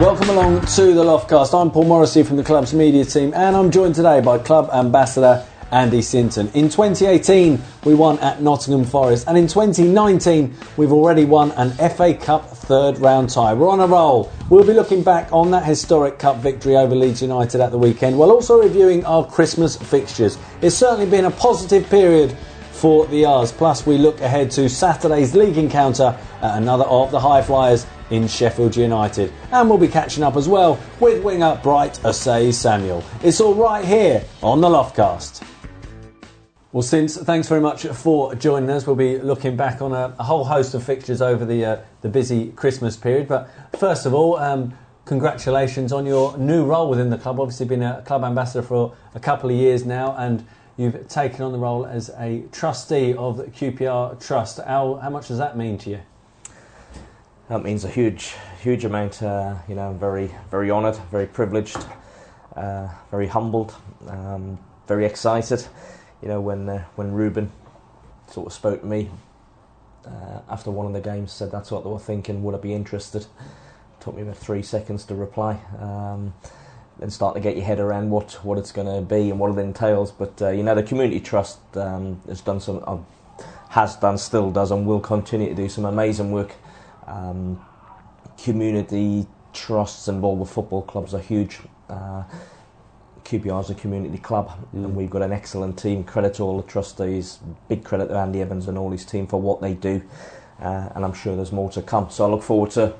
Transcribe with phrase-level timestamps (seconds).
[0.00, 1.54] Welcome along to the Loftcast.
[1.60, 5.46] I'm Paul Morrissey from the club's media team, and I'm joined today by club ambassador
[5.70, 6.48] Andy Sinton.
[6.54, 12.14] In 2018, we won at Nottingham Forest, and in 2019, we've already won an FA
[12.14, 13.54] Cup third round tie.
[13.54, 14.30] We're on a roll.
[14.50, 18.18] We'll be looking back on that historic cup victory over Leeds United at the weekend,
[18.18, 20.36] while also reviewing our Christmas fixtures.
[20.60, 22.36] It's certainly been a positive period
[22.82, 23.52] for the R's.
[23.52, 28.26] Plus, we look ahead to Saturday's league encounter at another of the High Flyers in
[28.26, 29.32] Sheffield United.
[29.52, 33.04] And we'll be catching up as well with winger Bright Osayi Samuel.
[33.22, 35.46] It's all right here on the Loftcast.
[36.72, 38.84] Well, since thanks very much for joining us.
[38.84, 42.08] We'll be looking back on a, a whole host of fixtures over the uh, the
[42.08, 43.28] busy Christmas period.
[43.28, 47.38] But first of all, um, congratulations on your new role within the club.
[47.38, 50.44] Obviously, been a club ambassador for a couple of years now, and
[50.76, 54.58] you've taken on the role as a trustee of the QPR Trust.
[54.58, 56.00] How, how much does that mean to you?
[57.48, 59.22] That means a huge, huge amount.
[59.22, 61.76] Uh, you know, I'm very, very honoured, very privileged,
[62.56, 63.74] uh, very humbled,
[64.08, 65.66] um, very excited.
[66.22, 67.50] You know, when uh, when Ruben
[68.28, 69.10] sort of spoke to me
[70.06, 72.42] uh, after one of the games, said that's what they were thinking.
[72.44, 73.26] Would I be interested?
[74.00, 75.60] Took me about three seconds to reply.
[75.78, 76.32] Um,
[76.98, 79.56] then start to get your head around what, what it's going to be and what
[79.56, 80.12] it entails.
[80.12, 82.98] But uh, you know, the community trust um, has done some, uh,
[83.70, 86.54] has done, still does, and will continue to do some amazing work.
[87.06, 87.64] Um,
[88.42, 91.60] community trusts involved with football clubs are huge.
[91.88, 92.24] Uh,
[93.24, 94.84] QPR is a community club, mm.
[94.84, 96.04] and we've got an excellent team.
[96.04, 97.38] Credit to all the trustees.
[97.68, 100.02] Big credit to Andy Evans and all his team for what they do.
[100.60, 102.10] Uh, and I'm sure there's more to come.
[102.10, 102.94] So I look forward to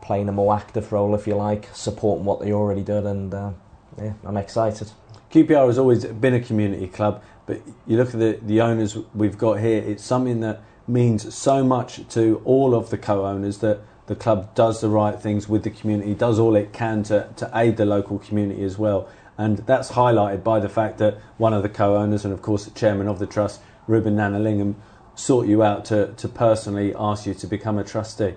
[0.00, 3.50] playing a more active role, if you like, supporting what they already did, and uh,
[3.98, 4.90] yeah, I'm excited.
[5.32, 9.38] QPR has always been a community club, but you look at the, the owners we've
[9.38, 13.80] got here, it's something that means so much to all of the co owners that
[14.06, 17.50] the club does the right things with the community, does all it can to, to
[17.54, 19.08] aid the local community as well.
[19.38, 22.64] And that's highlighted by the fact that one of the co owners, and of course
[22.64, 24.76] the chairman of the trust, Ruben Gnanalingam,
[25.14, 28.34] sought you out to, to personally ask you to become a trustee.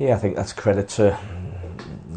[0.00, 1.18] Yeah, I think that's credit to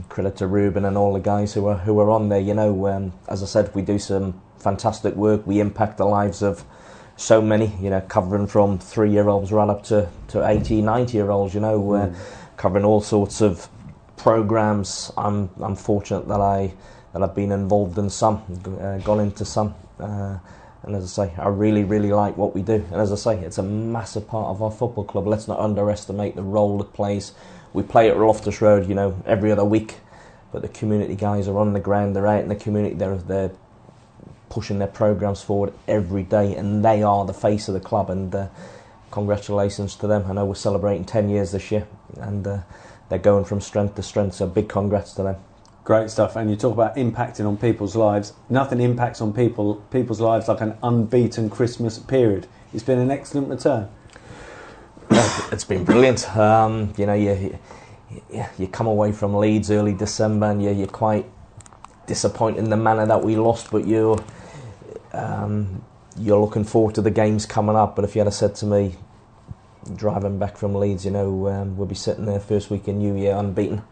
[0.07, 2.39] credit to Ruben and all the guys who are who are on there.
[2.39, 5.45] You know, um, as I said, we do some fantastic work.
[5.45, 6.63] We impact the lives of
[7.17, 7.75] so many.
[7.81, 11.53] You know, covering from three year olds right up to to 80, 90 year olds.
[11.53, 12.15] You know, mm.
[12.15, 12.17] uh,
[12.55, 13.67] covering all sorts of
[14.15, 15.11] programs.
[15.17, 16.73] I'm I'm fortunate that I
[17.11, 18.43] that I've been involved in some,
[18.79, 19.75] uh, gone into some.
[19.99, 20.37] Uh,
[20.83, 22.85] and as I say, I really, really like what we do.
[22.91, 25.27] And as I say, it's a massive part of our football club.
[25.27, 27.33] Let's not underestimate the role it plays
[27.73, 29.95] we play at Loftus Road, you know, every other week.
[30.51, 33.51] But the community guys are on the ground, they're out in the community, they're, they're
[34.49, 38.11] pushing their programs forward every day, and they are the face of the club.
[38.11, 38.47] And uh,
[39.09, 40.25] congratulations to them.
[40.29, 42.59] I know we're celebrating 10 years this year, and uh,
[43.09, 45.35] they're going from strength to strength, so big congrats to them.
[45.83, 46.35] Great stuff.
[46.35, 48.33] And you talk about impacting on people's lives.
[48.47, 52.47] Nothing impacts on people people's lives like an unbeaten Christmas period.
[52.73, 53.89] It's been an excellent return
[55.51, 56.29] it's been brilliant.
[56.37, 57.57] Um, you know, you,
[58.31, 61.25] you, you come away from Leeds early December and you, you're quite
[62.07, 64.23] disappointed in the manner that we lost, but you're
[65.13, 65.83] um,
[66.17, 67.95] you're looking forward to the games coming up.
[67.95, 68.95] But if you had said to me,
[69.95, 73.15] driving back from Leeds, you know, um, we'll be sitting there first week in New
[73.15, 73.83] Year unbeaten,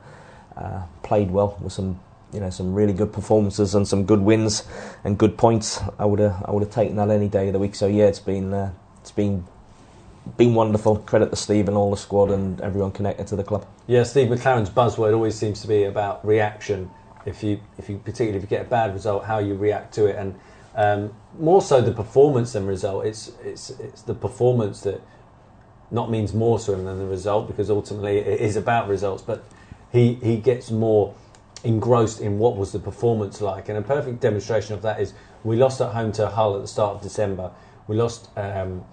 [0.55, 1.99] uh, played well with some
[2.33, 4.63] you know some really good performances and some good wins
[5.03, 5.81] and good points.
[5.99, 7.75] I would have I would have taken that any day of the week.
[7.75, 9.45] So yeah, it's been uh, it's been
[10.37, 10.97] been wonderful.
[10.97, 13.65] Credit to Steve and all the squad and everyone connected to the club.
[13.87, 16.89] Yeah, Steve McClaren's buzzword always seems to be about reaction.
[17.25, 20.07] If you, if you particularly if you get a bad result, how you react to
[20.07, 20.39] it, and
[20.75, 23.05] um, more so the performance than result.
[23.05, 25.01] It's it's it's the performance that
[25.91, 29.21] not means more to him than the result because ultimately it is about results.
[29.21, 29.43] But
[29.91, 31.13] he he gets more
[31.63, 35.55] engrossed in what was the performance like, and a perfect demonstration of that is we
[35.55, 37.51] lost at home to Hull at the start of December.
[37.87, 38.29] We lost.
[38.37, 38.85] Um,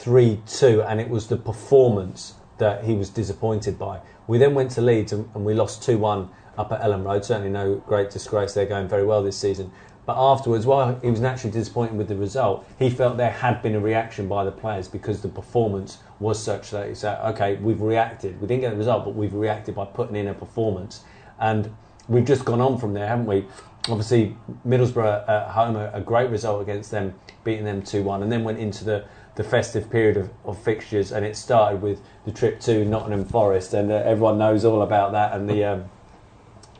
[0.00, 4.00] 3 2, and it was the performance that he was disappointed by.
[4.26, 7.22] We then went to Leeds and, and we lost 2 1 up at Elland Road.
[7.22, 8.54] Certainly no great disgrace.
[8.54, 9.70] They're going very well this season.
[10.06, 13.74] But afterwards, while he was naturally disappointed with the result, he felt there had been
[13.74, 17.82] a reaction by the players because the performance was such that he said, okay, we've
[17.82, 18.40] reacted.
[18.40, 21.04] We didn't get the result, but we've reacted by putting in a performance.
[21.38, 21.74] And
[22.08, 23.44] we've just gone on from there, haven't we?
[23.88, 24.34] Obviously,
[24.66, 27.14] Middlesbrough at home, a, a great result against them,
[27.44, 29.04] beating them 2 1, and then went into the
[29.36, 33.74] the festive period of, of fixtures, and it started with the trip to Nottingham Forest,
[33.74, 35.32] and uh, everyone knows all about that.
[35.32, 35.84] And the um,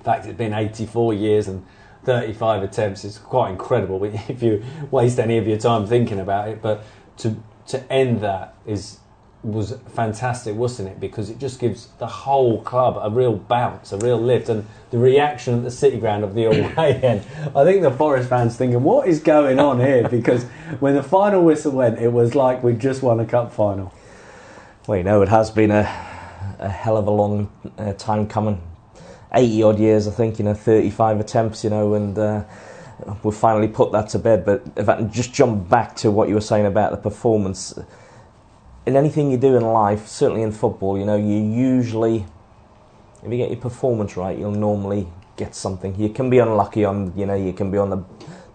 [0.05, 1.65] fact it's been 84 years and
[2.05, 6.63] 35 attempts is quite incredible if you waste any of your time thinking about it.
[6.63, 6.85] But
[7.19, 8.99] to to end that is
[9.43, 11.01] was fantastic, wasn't it?
[11.01, 14.99] Because it just gives the whole club a real bounce, a real lift, and the
[14.99, 17.25] reaction at the City Ground of the away end.
[17.57, 20.45] I think the Forest fans thinking, "What is going on here?" Because
[20.81, 23.93] when the final whistle went, it was like we just won a cup final.
[24.87, 25.83] Well, you know, it has been a,
[26.59, 28.61] a hell of a long uh, time coming.
[29.33, 32.45] 80 odd years, I think, you know, 35 attempts, you know, and uh,
[33.23, 34.45] we've finally put that to bed.
[34.45, 37.79] But if I can just jump back to what you were saying about the performance,
[38.91, 42.27] in anything you do in life, certainly in football, you know, you usually,
[43.25, 45.07] if you get your performance right, you'll normally
[45.37, 45.95] get something.
[45.99, 48.05] You can be unlucky on, you know, you can be on the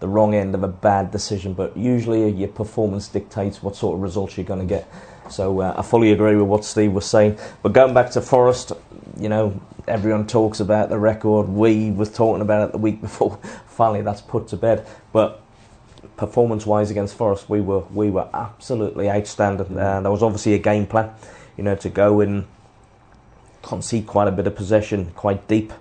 [0.00, 4.02] the wrong end of a bad decision, but usually your performance dictates what sort of
[4.02, 4.86] results you're going to get.
[5.30, 7.38] So uh, I fully agree with what Steve was saying.
[7.62, 8.72] But going back to Forest,
[9.18, 11.48] you know, everyone talks about the record.
[11.48, 13.38] We was talking about it the week before.
[13.66, 14.86] Finally, that's put to bed.
[15.12, 15.42] But
[16.16, 19.78] performance-wise against Forest, we were we were absolutely outstanding.
[19.78, 21.10] Uh, there was obviously a game plan,
[21.56, 22.46] you know, to go and
[23.62, 25.72] concede quite a bit of possession, quite deep.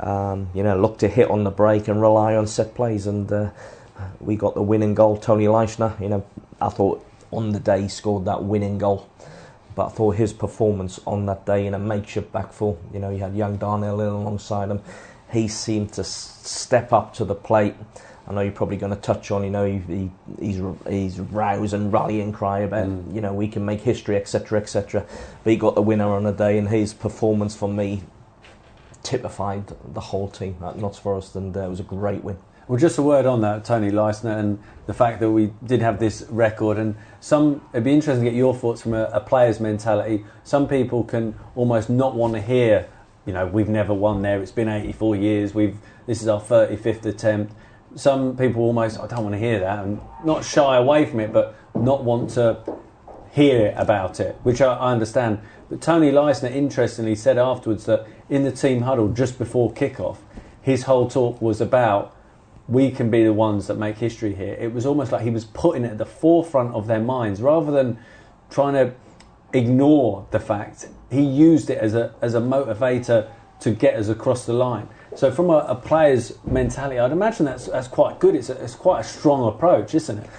[0.00, 3.30] Um, you know, look to hit on the break and rely on set plays, and
[3.32, 3.50] uh,
[4.20, 5.16] we got the winning goal.
[5.16, 6.24] Tony Leistner, you know,
[6.60, 9.08] I thought on the day he scored that winning goal.
[9.74, 13.10] But I thought his performance on that day in a makeshift back four, you know,
[13.10, 14.80] he had young Darnell in alongside him.
[15.32, 17.74] He seemed to step up to the plate.
[18.28, 21.72] I know you're probably going to touch on, you know, he, he, he's he's rouse
[21.72, 23.14] and rallying cry about, mm.
[23.14, 25.06] you know, we can make history, etc., etc.
[25.42, 28.02] But he got the winner on the day, and his performance for me
[29.02, 32.36] typified the whole team at Notts Forest, and uh, it was a great win.
[32.68, 35.98] Well, just a word on that, Tony Leistner, and the fact that we did have
[35.98, 36.76] this record.
[36.76, 40.26] And some, it'd be interesting to get your thoughts from a, a player's mentality.
[40.44, 42.86] Some people can almost not want to hear,
[43.24, 44.42] you know, we've never won there.
[44.42, 45.54] It's been 84 years.
[45.54, 47.54] We've this is our 35th attempt.
[47.98, 51.32] Some people almost, I don't want to hear that, and not shy away from it,
[51.32, 52.62] but not want to
[53.32, 55.40] hear about it, which I, I understand.
[55.68, 60.18] But Tony Leistner, interestingly, said afterwards that in the team huddle just before kickoff,
[60.62, 62.14] his whole talk was about
[62.68, 64.54] we can be the ones that make history here.
[64.54, 67.72] It was almost like he was putting it at the forefront of their minds rather
[67.72, 67.98] than
[68.50, 68.94] trying to
[69.52, 70.86] ignore the fact.
[71.10, 73.28] He used it as a, as a motivator
[73.60, 74.88] to get us across the line.
[75.18, 78.36] So, from a, a player's mentality, I'd imagine that's, that's quite good.
[78.36, 80.30] It's, a, it's quite a strong approach, isn't it?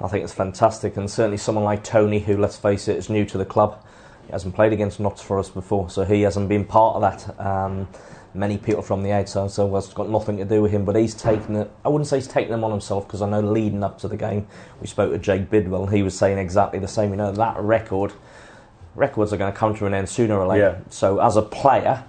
[0.00, 3.26] I think it's fantastic, and certainly someone like Tony, who, let's face it, is new
[3.26, 3.84] to the club.
[4.24, 7.38] He hasn't played against Notts Forest before, so he hasn't been part of that.
[7.46, 7.88] Um,
[8.32, 10.86] many people from the outside, so it's got nothing to do with him.
[10.86, 11.70] But he's taken it.
[11.84, 14.16] I wouldn't say he's taken them on himself because I know leading up to the
[14.16, 14.46] game,
[14.80, 17.10] we spoke to Jake Bidwell, and he was saying exactly the same.
[17.10, 18.14] You know that record,
[18.94, 20.80] records are going to come to an end sooner or later.
[20.80, 20.90] Yeah.
[20.90, 22.02] So as a player.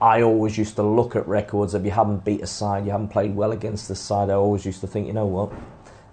[0.00, 1.74] I always used to look at records.
[1.74, 4.64] If you haven't beat a side, you haven't played well against this side, I always
[4.64, 5.52] used to think, you know what,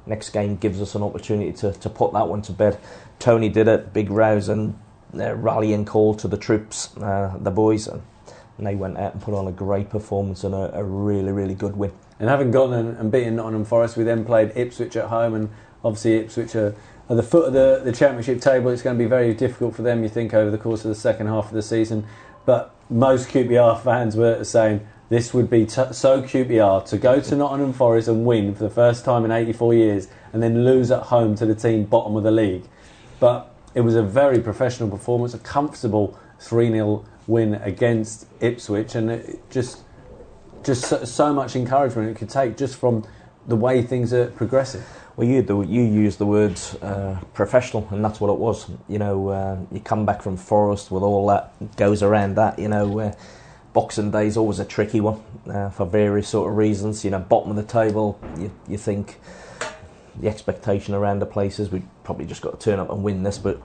[0.05, 2.79] next game gives us an opportunity to, to put that one to bed.
[3.19, 4.77] Tony did it, big rouse and
[5.13, 8.01] uh, rallying call to the troops, uh, the boys, and
[8.57, 11.55] and they went out and put on a great performance and a, a really, really
[11.55, 11.91] good win.
[12.19, 15.49] And having gone and, and, beaten Nottingham Forest, we then played Ipswich at home, and
[15.83, 16.73] obviously Ipswich are
[17.09, 18.71] at the foot of the, the Championship table.
[18.71, 20.95] It's going to be very difficult for them, you think, over the course of the
[20.95, 22.05] second half of the season.
[22.45, 27.35] But most QPR fans were saying this would be t- so QPR to go to
[27.35, 31.03] Nottingham Forest and win for the first time in 84 years, and then lose at
[31.03, 32.63] home to the team bottom of the league.
[33.19, 39.11] But it was a very professional performance, a comfortable 3 0 win against Ipswich, and
[39.11, 39.81] it just
[40.63, 43.05] just so, so, much encouragement it could take just from
[43.47, 44.81] the way things are progressing.
[45.17, 48.69] Well, you you used the word uh, professional, and that's what it was.
[48.89, 52.59] You know, uh, you come back from Forest with all that goes around that.
[52.59, 53.13] You know, uh,
[53.71, 57.05] Boxing Day is always a tricky one uh, for various sort of reasons.
[57.05, 59.17] You know, bottom of the table, you, you think
[60.19, 63.37] the expectation around the places we probably just got to turn up and win this,
[63.37, 63.61] but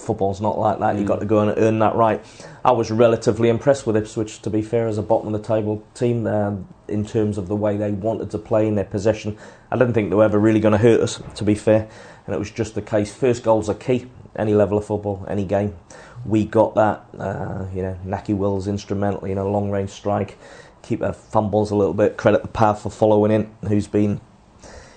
[0.00, 0.96] football's not like that.
[0.96, 2.24] You've got to go and earn that right.
[2.64, 5.84] I was relatively impressed with Ipswich, to be fair, as a bottom of the table
[5.94, 9.38] team um, in terms of the way they wanted to play in their possession.
[9.70, 11.88] I didn't think they were ever really going to hurt us, to be fair.
[12.26, 13.14] And it was just the case.
[13.14, 15.76] First goals are key, any level of football, any game.
[16.24, 17.04] We got that.
[17.18, 19.24] Uh, you know, Nahki Wells instrumental.
[19.24, 20.38] in a long range strike.
[20.82, 22.16] Keep our fumbles a little bit.
[22.16, 24.20] Credit the path for following in, who's been,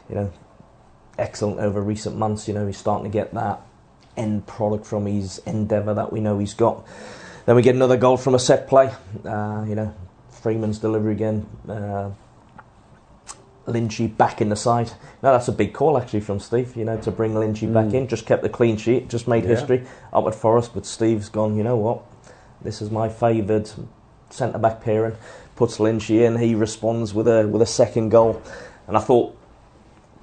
[0.09, 0.33] you know,
[1.17, 2.47] excellent over recent months.
[2.47, 3.61] You know, he's starting to get that
[4.17, 6.85] end product from his endeavour that we know he's got.
[7.45, 8.93] Then we get another goal from a set play.
[9.25, 9.93] Uh, you know,
[10.29, 11.45] Freeman's delivery again.
[11.67, 12.11] Uh,
[13.67, 14.91] Lynchy back in the side.
[15.21, 16.75] Now that's a big call actually from Steve.
[16.75, 17.73] You know, to bring Lynchy mm.
[17.73, 19.51] back in, just kept the clean sheet, just made yeah.
[19.51, 20.73] history up at Forest.
[20.73, 21.55] But Steve's gone.
[21.55, 22.03] You know what?
[22.61, 23.69] This is my favoured
[24.29, 25.15] centre back pairing.
[25.55, 26.37] Puts Lynchy in.
[26.39, 28.41] He responds with a with a second goal.
[28.87, 29.37] And I thought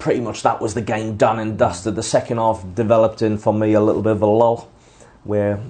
[0.00, 1.94] pretty much that was the game done and dusted.
[1.94, 4.68] The second half developed in for me a little bit of a lull.
[5.24, 5.60] where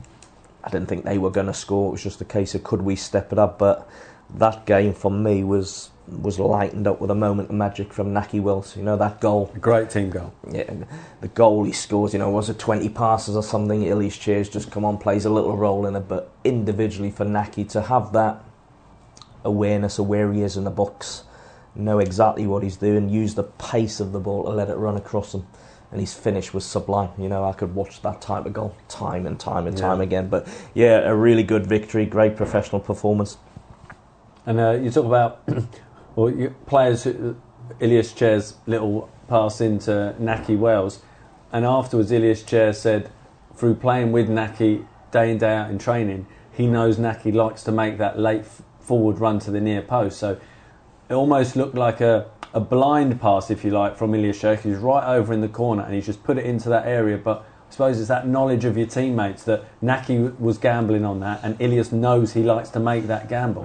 [0.62, 1.88] I didn't think they were going to score.
[1.88, 3.58] It was just a case of could we step it up.
[3.58, 3.88] But
[4.34, 8.40] that game for me was was lightened up with a moment of magic from Nahki
[8.40, 8.76] Wells.
[8.76, 9.52] You know that goal.
[9.60, 10.32] Great team goal.
[10.50, 10.72] Yeah,
[11.20, 12.12] the goal he scores.
[12.12, 13.82] You know, was it twenty passes or something?
[13.82, 16.08] Ilias Chairs just come on, plays a little role in it.
[16.08, 18.44] But individually for Nahki to have that
[19.44, 21.24] awareness of where he is in the box,
[21.80, 24.96] know exactly what he's doing, use the pace of the ball to let it run
[24.96, 25.46] across him.
[25.92, 27.10] And his finish was sublime.
[27.18, 30.04] You know, I could watch that type of goal time and time and time Yeah.
[30.04, 30.28] again.
[30.28, 33.38] But yeah, a really good victory, great professional performance.
[34.46, 35.42] And uh, you talk about
[36.16, 37.06] well, you, players,
[37.80, 41.00] Ilias Chair's little pass into Nahki Wells,
[41.52, 43.10] and afterwards Ilias Chair said,
[43.54, 47.72] through playing with Nahki day in day out in training, he knows Nahki likes to
[47.72, 50.18] make that late f- forward run to the near post.
[50.18, 50.38] So
[51.10, 54.56] it almost looked like a, a blind pass, if you like, from Ilias Chair.
[54.56, 57.44] He's right over in the corner, and he's just put it into that area, but.
[57.62, 61.54] I suppose it's that knowledge of your teammates that Nahki was gambling on that, and
[61.60, 63.64] Ilias knows he likes to make that gamble.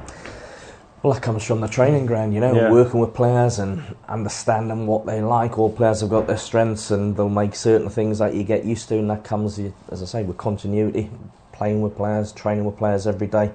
[1.02, 2.72] Well, that comes from the training ground, you know, Yeah.
[2.72, 5.58] working with players and understanding what they like.
[5.58, 8.90] All players have got their strengths and they'll make certain things that you get used
[8.90, 9.60] to, and that comes,
[9.92, 11.10] as I say, with continuity,
[11.52, 13.50] playing with players, training with players every day.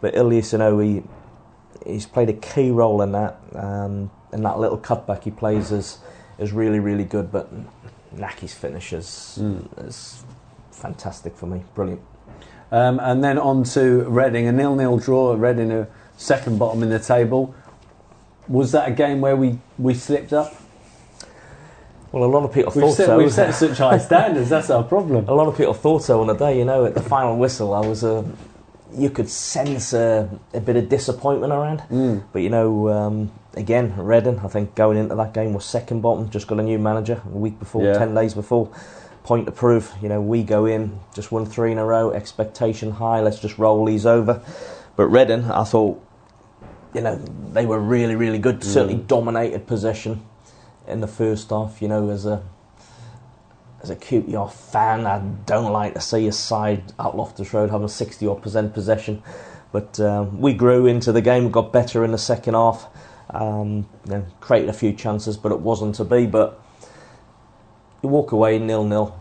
[0.00, 1.04] But Ilias, you know, he,
[1.86, 5.98] he's played a key role in that, um, and that little cutback he plays is,
[6.38, 7.30] is really, really good.
[7.32, 7.48] But
[8.16, 9.86] Nahki's finish is, Mm.
[9.86, 10.24] is
[10.70, 12.00] fantastic for me, brilliant.
[12.70, 15.34] Um, and then on to Reading, a nil-nil draw.
[15.34, 15.86] Reading a
[16.16, 17.54] second bottom in the table.
[18.48, 20.54] Was that a game where we, we slipped up?
[22.10, 23.18] Well, a lot of people We've thought set, so.
[23.18, 24.50] we've set such high standards.
[24.50, 25.26] That's our problem.
[25.28, 27.72] A lot of people thought so on the day, you know, at the final whistle,
[27.72, 28.22] I was uh,
[28.94, 31.80] you could sense a, a bit of disappointment around.
[31.90, 32.22] Mm.
[32.32, 36.28] But, you know, um, again, Reading, I think going into that game was second bottom,
[36.30, 37.94] just got a new manager a week before, Yeah.
[37.94, 38.68] 10 days before.
[39.24, 42.90] Point to prove, you know, we go in, just won three in a row, expectation
[42.92, 44.42] high, let's just roll these over.
[44.96, 46.02] But Reading, I thought,
[46.92, 47.16] you know,
[47.52, 49.06] they were really, really good, certainly Mm.
[49.06, 50.22] dominated possession
[50.88, 52.42] in the first half, you know, as a
[53.82, 57.88] as a QPR fan, I don't like to see a side at Loftus Road having
[57.88, 59.22] 60 odd percent possession.
[59.72, 62.86] But um, we grew into the game, got better in the second half,
[63.30, 66.26] um, you know, created a few chances, but it wasn't to be.
[66.26, 66.60] But
[68.02, 69.18] you walk away nil nil,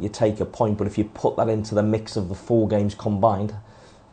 [0.00, 2.66] you take a point, but if you put that into the mix of the four
[2.66, 3.54] games combined,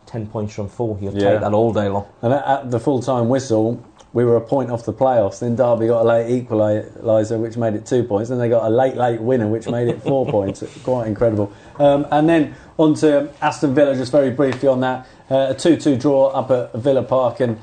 [0.06, 1.32] 10 points from four, you'll Yeah.
[1.32, 2.06] take that all day long.
[2.22, 3.80] And at, at the full-time whistle,
[4.16, 5.40] we were a point off the playoffs.
[5.40, 8.30] Then Derby got a late equaliser, which made it two points.
[8.30, 10.64] Then they got a late, late winner, which made it four points.
[10.84, 11.52] Quite incredible.
[11.78, 15.06] Um, and then on to Aston Villa, just very briefly on that.
[15.30, 17.60] Uh, a 2-2 draw up at Villa Park, and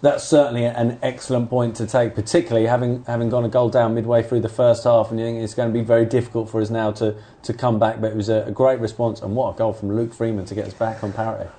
[0.00, 4.22] that's certainly an excellent point to take, particularly having having gone a goal down midway
[4.22, 6.70] through the first half, and you think it's going to be very difficult for us
[6.70, 8.00] now to, to come back.
[8.00, 10.54] But it was a, a great response, and what a goal from Luke Freeman to
[10.54, 11.50] get us back on parity.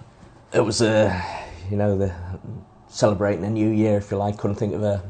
[0.54, 1.22] It was a,
[1.70, 2.16] you know, the
[2.92, 4.38] celebrating a new year, if you like.
[4.38, 5.02] Couldn't think of a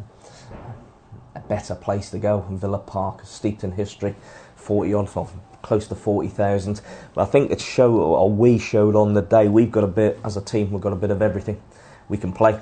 [1.36, 4.16] a better place to go than Villa Park, steeped in history,
[4.56, 5.30] forty odd, well,
[5.62, 6.82] close to forty thousand.
[7.14, 10.20] But I think it showed, or we showed on the day, we've got a bit
[10.24, 10.72] as a team.
[10.72, 11.62] We've got a bit of everything.
[12.10, 12.60] We can play,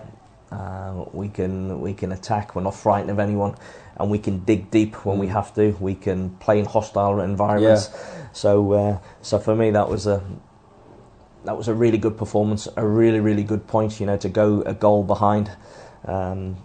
[0.51, 2.55] uh, we can we can attack.
[2.55, 3.55] We're not frightened of anyone,
[3.97, 5.31] and we can dig deep when we Mm.
[5.33, 5.75] have to.
[5.79, 7.89] We can play in hostile environments.
[8.31, 10.21] So, uh, so for me, that was a
[11.45, 14.61] that was a really good performance, a really, really good point, you know, to go
[14.63, 15.51] a goal behind.
[16.05, 16.57] Um,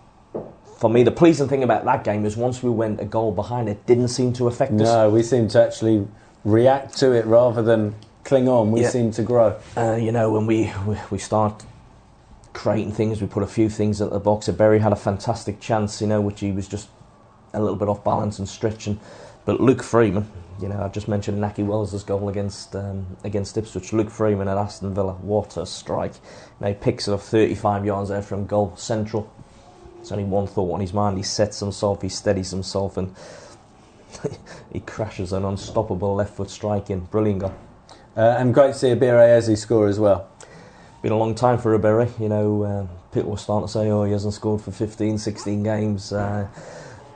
[0.78, 3.68] for me, the pleasing thing about that game is once we went a goal behind,
[3.68, 4.80] it didn't seem to affect us.
[4.80, 6.06] No, we seemed to actually
[6.44, 8.70] react to it rather than cling on.
[8.72, 8.90] We Yeah.
[8.90, 9.56] seem to grow.
[9.76, 11.64] Uh, you know, when we, we, we start
[12.52, 14.48] creating things, we put a few things at the box.
[14.48, 16.88] Berry had a fantastic chance, you know, which he was just
[17.52, 18.98] a little bit off balance and stretching.
[19.44, 20.28] But Luke Freeman,
[20.60, 23.92] you know, I've just mentioned Nahki Wells' goal against um, against Ipswich.
[23.92, 26.14] Luke Freeman at Aston Villa, what a strike!
[26.14, 26.20] You
[26.60, 29.30] know, he picks it up 35 yards there from goal central.
[30.00, 31.16] It's only one thought on his mind.
[31.16, 33.14] He sets himself, he steadies himself, and
[34.72, 37.00] he crashes an unstoppable left foot strike in.
[37.00, 37.54] Brilliant goal.
[38.16, 40.28] Uh, and great to see Ebere Eze score as well.
[41.02, 42.08] been a long time for Ebere.
[42.20, 45.62] You know, um, people were starting to say, oh, he hasn't scored for 15, 16
[45.62, 46.12] games.
[46.12, 46.46] Uh,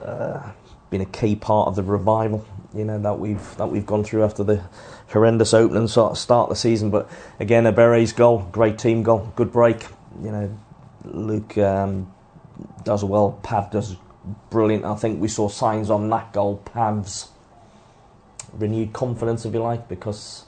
[0.03, 0.51] uh,
[0.91, 4.25] been a key part of the revival, you know, that we've that we've gone through
[4.25, 4.63] after the
[5.09, 6.91] horrendous opening sort of start of the season.
[6.91, 7.09] But
[7.41, 9.87] again, Ebere's goal, great team goal, good break.
[10.23, 10.59] You know,
[11.05, 12.13] Luke um,
[12.85, 13.39] does well.
[13.43, 13.97] Pav does
[14.51, 14.85] brilliant.
[14.85, 16.59] I think we saw signs on that goal.
[16.59, 17.29] Pav's
[18.53, 20.45] renewed confidence, if you like, because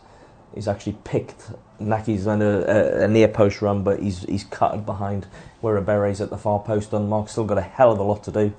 [0.55, 1.51] he's actually picked
[1.81, 5.27] Nahki's on a, a, a near post run, but he's he's cut behind
[5.61, 7.31] where Ebere's at the far post unmarked.
[7.31, 8.53] Still got a hell of a lot to do.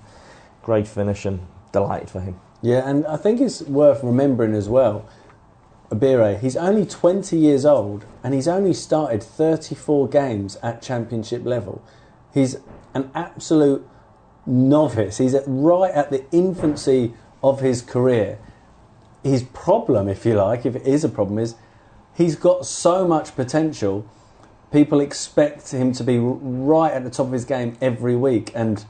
[0.63, 1.41] Great finish and
[1.71, 2.39] delighted for him.
[2.61, 5.07] Yeah, and I think it's worth remembering as well.
[5.89, 11.83] Ebere, he's only 20 years old and he's only started 34 games at championship level.
[12.33, 12.57] He's
[12.93, 13.85] an absolute
[14.45, 15.17] novice.
[15.17, 17.13] He's at, right at the infancy
[17.43, 18.39] of his career.
[19.23, 21.55] His problem, if you like, if it is a problem, is
[22.15, 24.05] he's got so much potential.
[24.71, 28.85] People expect him to be right at the top of his game every week, and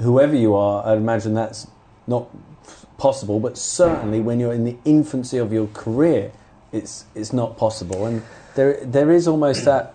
[0.00, 1.68] whoever you are, I'd imagine that's
[2.06, 2.28] not
[2.98, 3.40] possible.
[3.40, 6.32] But certainly, when you're in the infancy of your career,
[6.72, 8.06] it's it's not possible.
[8.06, 8.22] And
[8.54, 9.94] there there is almost that.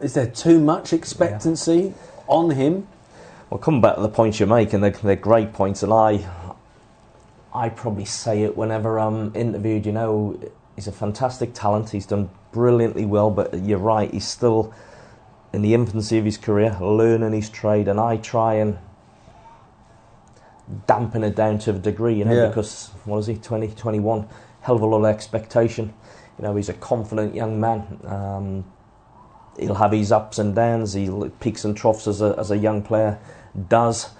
[0.00, 1.92] Is there too much expectancy yeah.
[2.26, 2.86] on him?
[3.48, 5.82] Well, come back to the points you make, and they're, they're great points.
[5.82, 6.28] And I,
[7.54, 9.86] I probably say it whenever I'm interviewed.
[9.86, 10.40] You know,
[10.74, 11.90] he's a fantastic talent.
[11.90, 14.12] He's done brilliantly well, but you're right.
[14.12, 14.74] He's still
[15.52, 18.78] in the infancy of his career, learning his trade, and I try and
[20.86, 22.48] dampen it down to a degree, you know, yeah.
[22.48, 24.28] because what is he, 20, 21,
[24.62, 25.94] hell of a lot of expectation.
[26.38, 28.00] You know, he's a confident young man.
[28.04, 28.64] Um,
[29.58, 32.82] he'll have his ups and downs, he peaks and troughs as a, as a young
[32.82, 33.18] player
[33.68, 34.10] does.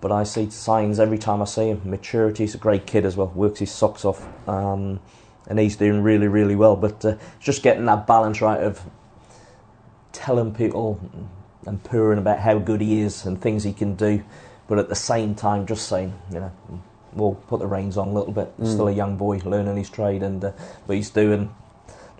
[0.00, 1.82] But I see signs every time I see him.
[1.84, 4.26] Maturity, he's a great kid as well, works his socks off.
[4.48, 5.00] Um,
[5.46, 6.76] and he's doing really, really well.
[6.76, 8.82] But uh, just getting that balance right of
[10.12, 11.00] telling people
[11.66, 14.22] and purring about how good he is and things he can do,
[14.70, 16.52] but at the same time just saying, you know,
[17.12, 18.56] we'll put the reins on a little bit.
[18.56, 18.72] Mm.
[18.72, 20.52] Still a young boy learning his trade, and uh,
[20.86, 21.52] but he's doing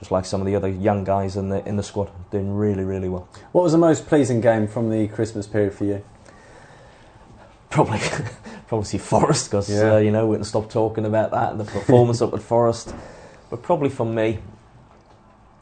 [0.01, 2.83] just like some of the other young guys in the in the squad, doing really
[2.83, 3.29] really well.
[3.53, 6.05] What was the most pleasing game from the Christmas period for you?
[7.71, 8.01] Probably,
[8.67, 9.95] probably see Forest because yeah.
[9.95, 12.93] uh, you know we can stop talking about that and the performance up at Forest.
[13.49, 14.41] But probably for me,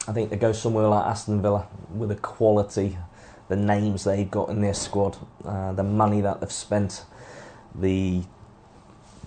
[0.06, 2.96] I think to go somewhere like Aston Villa with the quality,
[3.48, 7.04] the names they've got in their squad, uh, the money that they've spent,
[7.74, 8.22] the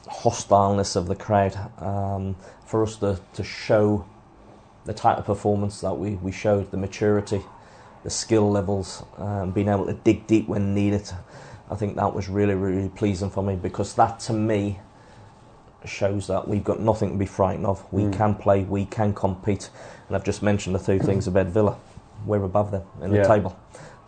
[0.08, 2.36] hostileness of the crowd, um,
[2.66, 4.06] for us to, to show
[4.86, 7.42] the type of performance that we, we showed, the maturity,
[8.04, 11.10] the skill levels, um, being able to dig deep when needed.
[11.70, 14.80] I think that was really, really pleasing for me because that to me
[15.86, 17.92] shows that we've got nothing to be frightened of.
[17.92, 18.14] We mm.
[18.14, 19.70] can play, we can compete,
[20.08, 21.78] and I've just mentioned the two things about Villa.
[22.26, 23.24] We're above them in yeah.
[23.24, 23.58] the table,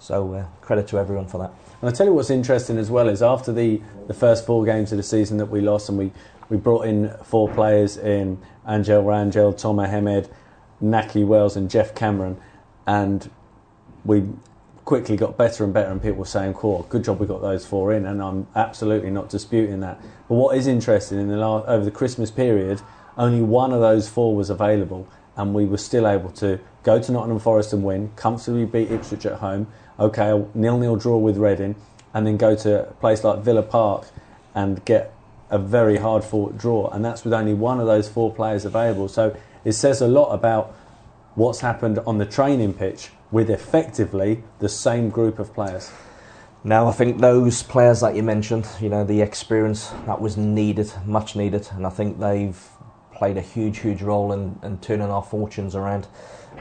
[0.03, 1.51] so uh, credit to everyone for that.
[1.79, 4.91] And I tell you what's interesting as well is after the, the first four games
[4.91, 6.11] of the season that we lost, and we,
[6.49, 8.37] we brought in four players in
[8.67, 10.29] Angel Rangel, Tomer Hemed,
[10.81, 12.37] Nahki Wells, and Geoff Cameron,
[12.85, 13.29] and
[14.03, 14.25] we
[14.83, 17.65] quickly got better and better, and people were saying, "Cool, good job we got those
[17.65, 20.01] four in," and I'm absolutely not disputing that.
[20.27, 22.81] But what is interesting in the last, over the Christmas period,
[23.17, 27.11] only one of those four was available, and we were still able to go to
[27.13, 29.67] Nottingham Forest and win, comfortably beat Ipswich at home.
[29.99, 31.75] Okay, a nil-nil draw with Reading,
[32.13, 34.08] and then go to a place like Villa Park
[34.56, 35.13] and get
[35.49, 39.08] a very hard-fought draw, and that's with only one of those four players available.
[39.08, 40.75] So it says a lot about
[41.36, 45.91] what's happened on the training pitch with effectively the same group of players.
[46.63, 50.91] Now, I think those players that you mentioned, you know, the experience that was needed,
[51.06, 52.60] much needed, and I think they've
[53.13, 56.08] played a huge, huge role in, in turning our fortunes around.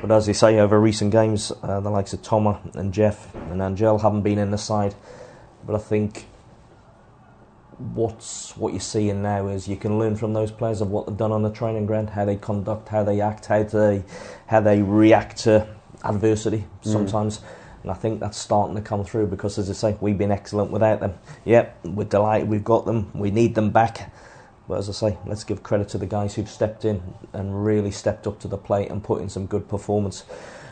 [0.00, 3.60] But as you say, over recent games, uh, the likes of Thomas and Geoff and
[3.60, 4.94] Angel haven't been in the side.
[5.64, 6.26] But I think
[7.78, 11.16] what's what you're seeing now is you can learn from those players of what they've
[11.16, 14.02] done on the training ground, how they conduct, how they act, how they
[14.46, 15.66] how they react to
[16.04, 16.92] adversity mm.
[16.92, 17.38] sometimes.
[17.38, 17.44] Mm.
[17.82, 20.70] And I think that's starting to come through because, as I say, we've been excellent
[20.70, 21.14] without them.
[21.44, 23.10] Yep, we're delighted we've got them.
[23.12, 24.12] We need them back.
[24.72, 27.02] But as I say, let's give credit to the guys who've stepped in
[27.34, 30.24] and really stepped up to the plate and put in some good performance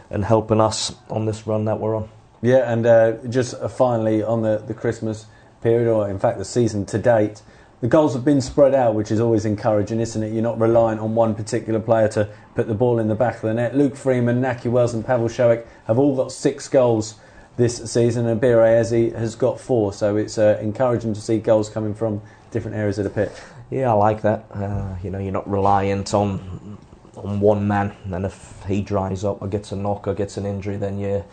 [0.08, 2.08] and helping us on this run that we're on.
[2.40, 5.26] Yeah, and uh, just uh, finally on the, the Christmas
[5.60, 7.42] period, or in fact the season to date,
[7.82, 10.32] the goals have been spread out, which is always encouraging, isn't it?
[10.32, 13.42] You're not reliant on one particular player to put the ball in the back of
[13.42, 13.76] the net.
[13.76, 17.16] Luke Freeman, Nahki Wells, and Pavel Wszołek have all got six goals
[17.58, 19.92] this season, and Eze has got four.
[19.92, 23.32] So it's uh, encouraging to see goals coming from different areas of the pitch.
[23.70, 24.46] Yeah, I like that.
[24.52, 26.78] Uh, you know, you're not reliant on
[27.16, 30.46] on one man, and if he dries up or gets a knock or gets an
[30.46, 31.24] injury, then you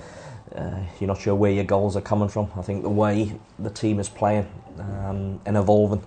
[0.56, 2.50] uh, you're not sure where your goals are coming from.
[2.56, 4.48] I think the way the team is playing
[4.80, 6.04] um, and evolving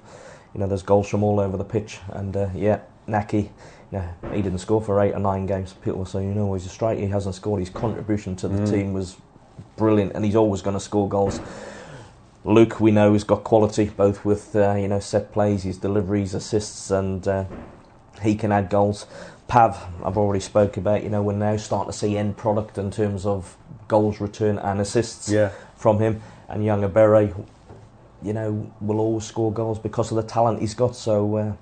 [0.55, 1.99] you know, there's goals from all over the pitch.
[2.11, 3.45] And uh, yeah, Nahki.
[3.45, 5.73] you know, he didn't score for eight or nine games.
[5.73, 7.61] People say, you know, he's a striker, he hasn't scored.
[7.61, 8.71] His contribution to the mm.
[8.71, 9.17] team was
[9.77, 11.41] brilliant, and he's always going to score goals.
[12.45, 16.35] Luke, we know, has got quality both with uh, you know set plays, his deliveries,
[16.35, 17.45] assists, and uh,
[18.23, 19.07] he can add goals.
[19.47, 21.03] Pav, I've already spoke about.
[21.03, 23.57] You know, we're now starting to see end product in terms of
[23.89, 25.51] goals, return, and assists yeah.
[25.77, 26.23] from him.
[26.49, 27.35] And young Ebere,
[28.23, 30.97] you know, will always score goals because of the talent he's got.
[30.97, 31.53] So uh,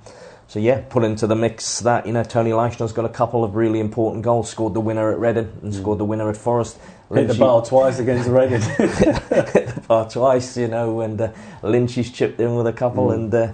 [0.48, 3.54] so yeah, put into the mix that you know Tony Leistner's got a couple of
[3.54, 4.48] really important goals.
[4.48, 5.76] Scored the winner at Reading and mm.
[5.76, 6.78] scored the winner at Forest.
[7.12, 8.60] Hit the bar twice against Reading.
[8.60, 13.14] hit the bar twice, you know, and uh, Lynchy's chipped in with a couple, mm.
[13.14, 13.52] and uh,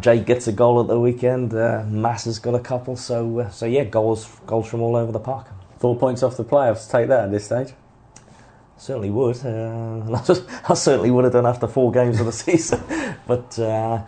[0.00, 1.52] Jake gets a goal at the weekend.
[1.52, 5.12] Uh, Mass has got a couple, so uh, so yeah, goals goals from all over
[5.12, 5.48] the park.
[5.78, 6.90] Four points off the playoffs.
[6.90, 7.74] Take that at this stage.
[8.78, 9.44] Certainly would.
[9.44, 10.22] Uh,
[10.68, 12.82] I certainly would have done after four games of the season,
[13.26, 14.02] but uh,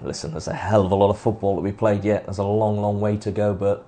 [0.00, 2.24] listen, there's a hell of a lot of football to be played yet.
[2.24, 3.86] There's a long, long way to go, but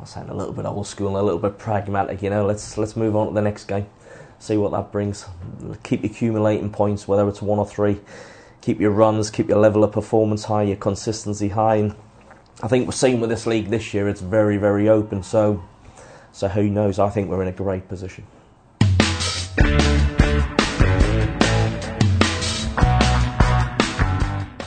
[0.00, 2.22] I sound a little bit old school and a little bit pragmatic.
[2.22, 3.86] You know, let's let's move on to the next game,
[4.38, 5.26] see what that brings.
[5.82, 8.00] Keep accumulating points, whether it's one or three.
[8.60, 11.76] Keep your runs, keep your level of performance high, your consistency high.
[11.76, 11.94] And
[12.62, 15.22] I think we're seeing with this league this year, it's very, very open.
[15.22, 15.62] So,
[16.32, 16.98] so who knows?
[16.98, 18.26] I think we're in a great position.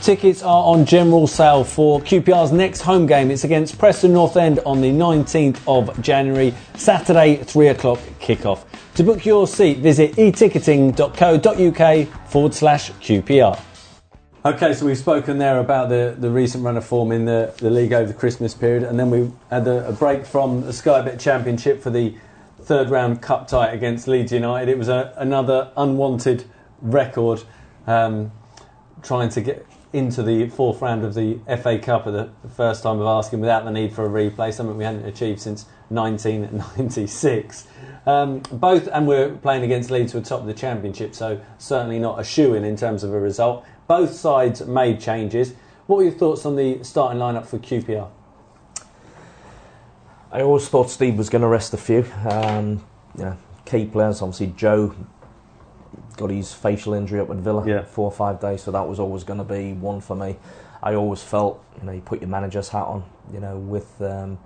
[0.02, 3.30] Tickets are on general sale for QPR's next home game.
[3.30, 8.64] It's against Preston North End on the 19th of January, Saturday, 3 o'clock kickoff.
[8.96, 13.60] To book your seat, visit eticketing.co.uk forward slash QPR.
[14.44, 17.70] Okay, so we've spoken there about the, the recent run of form in the, the
[17.70, 21.00] league over the Christmas period, and then we had a, a break from the Sky
[21.02, 22.12] Bet Championship for the
[22.62, 24.68] third round cup tie against Leeds United.
[24.68, 26.42] It was a, another unwanted
[26.80, 27.44] record,
[27.86, 28.32] um,
[29.04, 32.98] trying to get into the fourth round of the FA Cup for the first time
[33.00, 37.66] of asking without the need for a replay, something we hadn't achieved since 1996.
[38.06, 42.18] Um, both, and we're playing against Leeds, who top of the Championship, so certainly not
[42.18, 43.64] a shoe in in terms of a result.
[43.86, 45.54] Both sides made changes.
[45.86, 48.08] What were your thoughts on the starting lineup for QPR?
[50.32, 52.06] I always thought Steve was going to rest a few.
[52.28, 52.82] Um,
[53.18, 54.94] you know, key players, obviously Joe
[56.16, 57.84] got his facial injury up at Villa yeah.
[57.84, 60.36] four or five days, so that was always going to be one for me.
[60.82, 64.38] I always felt, you know, you put your manager's hat on, you know, with um,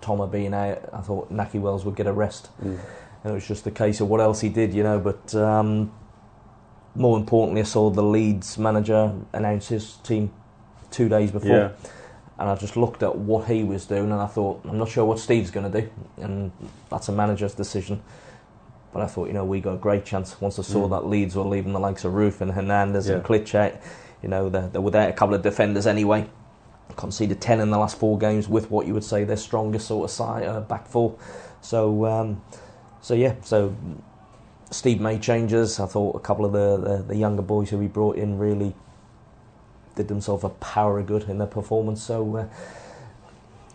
[0.00, 2.48] Tomer being out, I thought Nahki Wells would get a rest.
[2.62, 2.78] Mm.
[3.24, 5.92] And it was just a case of what else he did, you know, but um,
[6.94, 10.32] more importantly, I saw the Leeds manager announce his team
[10.90, 11.50] two days before.
[11.50, 11.70] Yeah.
[12.38, 15.04] And I just looked at what he was doing and I thought, I'm not sure
[15.04, 15.88] what Steve's going to do.
[16.16, 16.50] And
[16.90, 18.02] that's a manager's decision.
[18.92, 20.90] But I thought, you know, we got a great chance once I saw mm.
[20.90, 23.14] that Leeds were leaving the likes of Roofe and Hernandez yeah.
[23.14, 23.80] and Klitschek.
[24.22, 26.28] You know, they, they were there a couple of defenders anyway.
[26.96, 30.04] Conceded 10 in the last four games with what you would say their strongest sort
[30.04, 31.16] of side, uh, back four.
[31.62, 32.42] So, um,
[33.00, 33.74] so yeah, so
[34.70, 35.80] Steve made changes.
[35.80, 38.74] I thought a couple of the, the, the, younger boys who he brought in really
[39.94, 42.02] did themselves a power of good in their performance.
[42.02, 42.46] So, uh,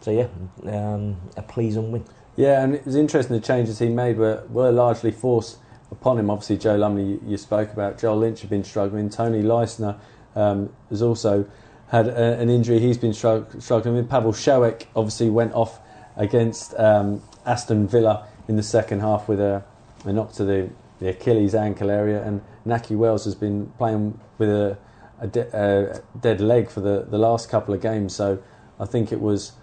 [0.01, 0.27] so yeah,
[0.71, 2.05] um, a pleasing win.
[2.37, 5.57] Yeah, and it was interesting the changes he made were, were largely forced
[5.89, 6.29] upon him.
[6.29, 7.97] Obviously, Joe Lumley, you, spoke about.
[7.97, 9.09] Joel Lynch had been struggling.
[9.09, 9.99] Tony Leistner
[10.35, 11.49] um, has also
[11.87, 12.79] had a, an injury.
[12.79, 14.07] He's been strugg- struggling with.
[14.07, 15.79] Pavel Wszołek obviously went off
[16.15, 19.63] against um, Aston Villa in the second half with a,
[20.05, 20.69] a knock to the,
[20.99, 22.23] the, Achilles ankle area.
[22.23, 24.77] And Nahki Wells has been playing with a,
[25.19, 28.15] a, de- a dead leg for the, the last couple of games.
[28.15, 28.43] So
[28.79, 29.53] I think it was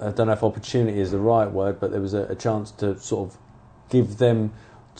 [0.00, 2.70] I don't know if opportunity is the right word, but there was a, a chance
[2.72, 3.38] to sort of
[3.88, 4.52] give them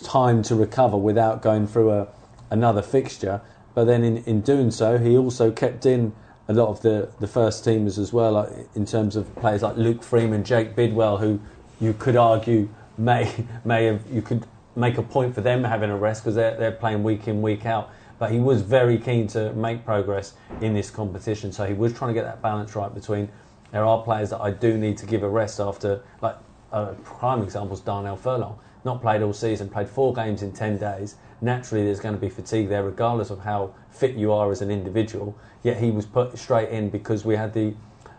[0.03, 2.09] time to recover without going through a,
[2.51, 3.41] another fixture.
[3.75, 6.15] But then in, in doing so, he also kept in
[6.49, 9.77] a lot of the, the first teamers as well, like in terms of players like
[9.77, 11.41] Luke Freeman, Jake Bidwell, who
[11.81, 13.31] you could argue may
[13.65, 16.73] may have you could make a point for them having a rest because they're they're
[16.73, 17.91] playing week in week out.
[18.19, 20.33] But he was very keen to make progress
[20.63, 23.29] in this competition, so he was trying to get that balance right between
[23.73, 26.37] there are players that I do need to give a rest after, like
[26.73, 28.59] a prime example is Darnell Furlong.
[28.85, 31.17] Not played all season, played four games in 10 days.
[31.41, 34.71] Naturally, there's going to be fatigue there, regardless of how fit you are as an
[34.71, 35.37] individual.
[35.63, 37.75] Yet he was put straight in because we had the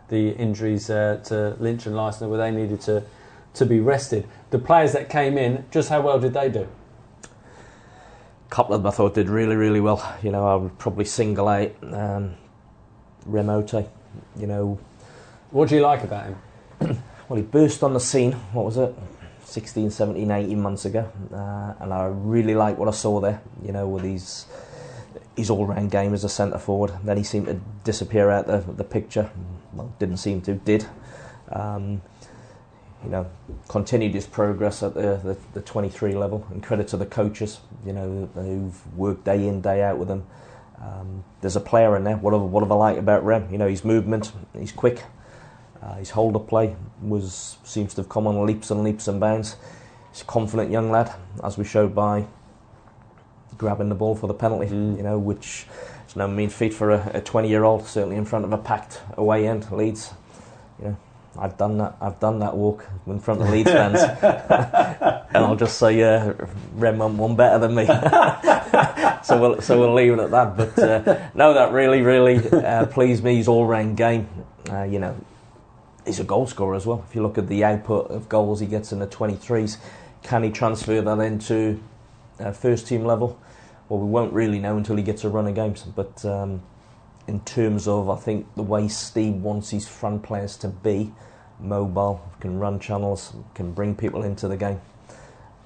[0.10, 3.04] the injuries uh, to Lynch and Leistner where they needed to,
[3.54, 4.28] to be rested.
[4.52, 6.68] The players that came in, just how well did they do?
[7.24, 10.18] A couple of them I thought did really, really well.
[10.24, 12.36] You know, I would probably single out um,
[13.26, 13.88] Rem Oteh.
[14.38, 14.80] You know,
[15.58, 16.38] what do you like about him?
[17.28, 18.94] well, he burst on the scene, what was it,
[19.44, 21.12] 16, 17, 18 months ago.
[21.34, 24.46] Uh, and I really like what I saw there, you know, with his,
[25.36, 26.92] his all round game as a centre forward.
[27.04, 29.32] Then he seemed to disappear out the, the picture.
[29.74, 30.86] Well, didn't seem to, did.
[31.52, 32.04] Um,
[33.04, 33.26] you know,
[33.68, 36.46] continued his progress at the, the, the 23 level.
[36.52, 40.28] And credit to the coaches, you know, who've worked day in, day out with him.
[40.80, 42.18] Um, there's a player in there.
[42.18, 43.52] What have, what have I like about Rem?
[43.52, 45.04] You know, his movement, he's quick,
[45.88, 49.56] uh, his holder play was seems to have come on leaps and leaps and bounds.
[50.12, 52.26] He's a confident young lad, as we showed by
[53.58, 54.68] grabbing the ball for the penalty.
[54.68, 54.98] Mm.
[54.98, 55.66] You know, which
[56.08, 59.00] is no mean feat for a 20 year old, certainly in front of a packed
[59.14, 60.14] away end, Leeds.
[60.80, 60.98] You know,
[61.40, 61.96] I've done that.
[62.02, 66.34] I've done that walk in front of Leeds fans, and I'll just say, uh,
[66.74, 67.86] Rem won better than me.
[69.24, 70.58] so we'll so we'll leave it at that.
[70.58, 73.38] But uh, no, that really really uh, pleased me.
[73.38, 74.28] His all round game.
[74.70, 75.16] Uh, you know,
[76.08, 77.06] he's a goal scorer as well.
[77.08, 79.78] If you look at the output of goals he gets in the 23s,
[80.24, 81.82] can he transfer that into
[82.40, 83.40] uh, first team level?
[83.90, 85.84] Well, we won't really know until he gets a run of games.
[85.84, 86.64] But um,
[87.28, 91.14] in terms of, I think, the way Steve wants his front players to be,
[91.60, 94.82] mobile, can run channels, can bring people into the game.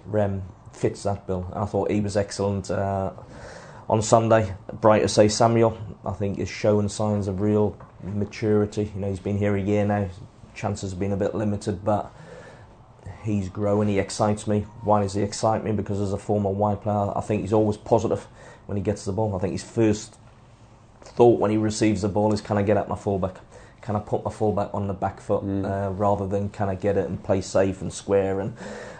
[0.05, 1.51] Rem fits that bill.
[1.53, 3.11] I thought he was excellent uh,
[3.89, 4.53] on Sunday.
[4.73, 5.77] Bright say Samuel.
[6.05, 8.91] I think, is showing signs of real maturity.
[8.95, 10.09] You know, he's been here a year now.
[10.53, 12.11] Chances have been a bit limited, but
[13.23, 13.87] he's growing.
[13.87, 14.61] He excites me.
[14.83, 15.71] Why does he excite me?
[15.71, 18.27] Because as a former wide player, I think he's always positive
[18.65, 19.35] when he gets the ball.
[19.35, 20.17] I think his first
[21.01, 23.35] thought when he receives the ball is, "Can I get at my fullback?
[23.81, 25.65] Can I put my fullback on the back foot mm.
[25.65, 28.55] uh, rather than can I get it and play safe and square?" And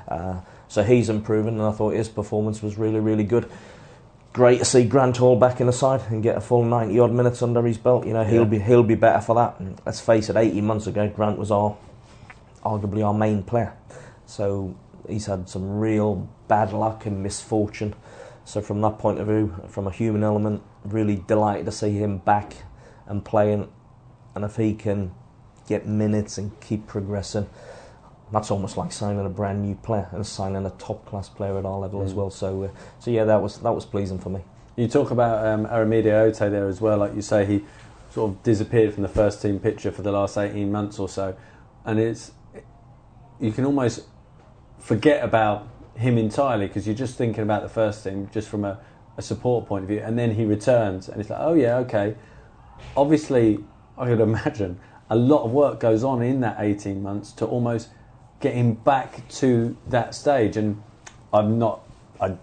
[0.08, 3.50] uh, so he's improving, and I thought his performance was really, really good.
[4.34, 7.12] Great to see Grant Hall back in the side and get a full ninety odd
[7.12, 8.08] minutes under his belt.
[8.08, 8.48] You know he'll yeah.
[8.48, 9.60] be he'll be better for that.
[9.60, 11.76] And let's face it, eighteen months ago Grant was our
[12.64, 13.74] arguably our main player.
[14.26, 14.76] So
[15.10, 17.94] he's had some real bad luck and misfortune.
[18.46, 22.20] So from that point of view, from a human element, really delighted to see him
[22.20, 22.56] back
[23.06, 23.70] and playing.
[24.34, 25.14] And if he can
[25.68, 27.50] get minutes and keep progressing,
[28.32, 31.66] that's almost like signing a brand new player and signing a top class player at
[31.66, 32.06] our level mm.
[32.06, 32.30] as well.
[32.30, 34.42] So, uh, so yeah, that was that was pleasing for me.
[34.76, 37.64] You talk about um, Aramide Oteh there as well, like you say, he
[38.10, 41.36] sort of disappeared from the first team picture for the last eighteen months or so,
[41.86, 42.32] and it's
[43.40, 44.06] you can almost
[44.80, 48.80] forget about him entirely because you're just thinking about the first team just from a,
[49.18, 50.00] a, support point of view.
[50.00, 52.16] And then he returns, and it's like, oh yeah, okay.
[52.96, 53.60] Obviously,
[53.98, 57.90] I could imagine a lot of work goes on in that 18 months to almost
[58.42, 60.58] get him back to that stage.
[60.58, 60.82] And
[61.34, 61.82] I'm not,
[62.20, 62.36] I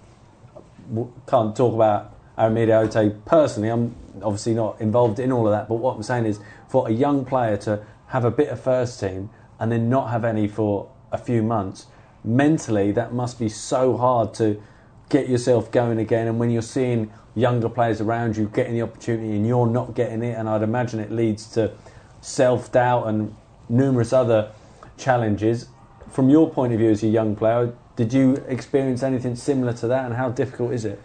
[1.27, 3.69] can't talk about Aramide Oteh personally.
[3.69, 5.69] I'm obviously not involved in all of that.
[5.69, 9.01] But what I'm saying is, for a young player to have a bit of first
[9.01, 11.87] team and then not have any for a few months
[12.25, 14.63] mentally that must be so hard to
[15.09, 16.27] get yourself going again.
[16.27, 20.23] And when you're seeing younger players around you getting the opportunity and you're not getting
[20.23, 21.73] it, and I'd imagine it leads to
[22.21, 23.35] self doubt and
[23.69, 24.53] numerous other
[24.97, 25.69] challenges.
[26.11, 29.89] From your point of view as a young player, did you experience anything similar to
[29.89, 31.01] that, and how difficult is it?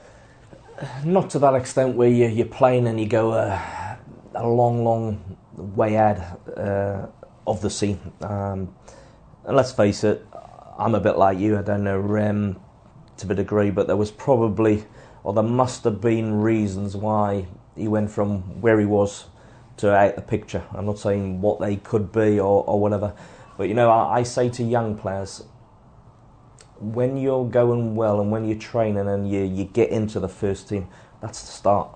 [1.06, 3.98] Not to that extent where you, you're playing and you go uh,
[4.36, 6.18] a long, long way out
[6.58, 7.08] uh,
[7.46, 8.00] of the scene.
[8.22, 8.74] Um,
[9.46, 10.26] and let's face it,
[10.78, 11.58] I'm a bit like you.
[11.58, 12.60] I don't know Rem
[13.18, 14.86] to a degree, but there was probably,
[15.24, 19.26] or there must have been reasons why he went from where he was
[19.78, 20.64] to out the picture.
[20.74, 23.14] I'm not saying what they could be or, or whatever,
[23.58, 25.44] but you know, I, I say to young players,
[26.80, 30.70] when you're going well and when you're training and you, you get into the first
[30.70, 30.88] team,
[31.22, 31.90] that's the start.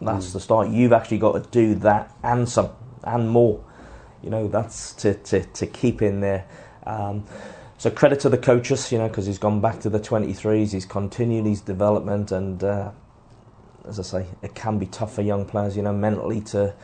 [0.00, 0.32] That's mm.
[0.34, 0.68] the start.
[0.68, 2.70] You've actually got to do that and some
[3.04, 3.64] and more.
[4.22, 6.46] You know, that's to, to, to keep in there.
[6.84, 7.24] Um,
[7.76, 10.84] so credit to the coaches, you know, because he's gone back to the 23s, he's
[10.84, 12.90] continued his development, and uh,
[13.86, 16.74] as I say, it can be tough for young players, you know, mentally to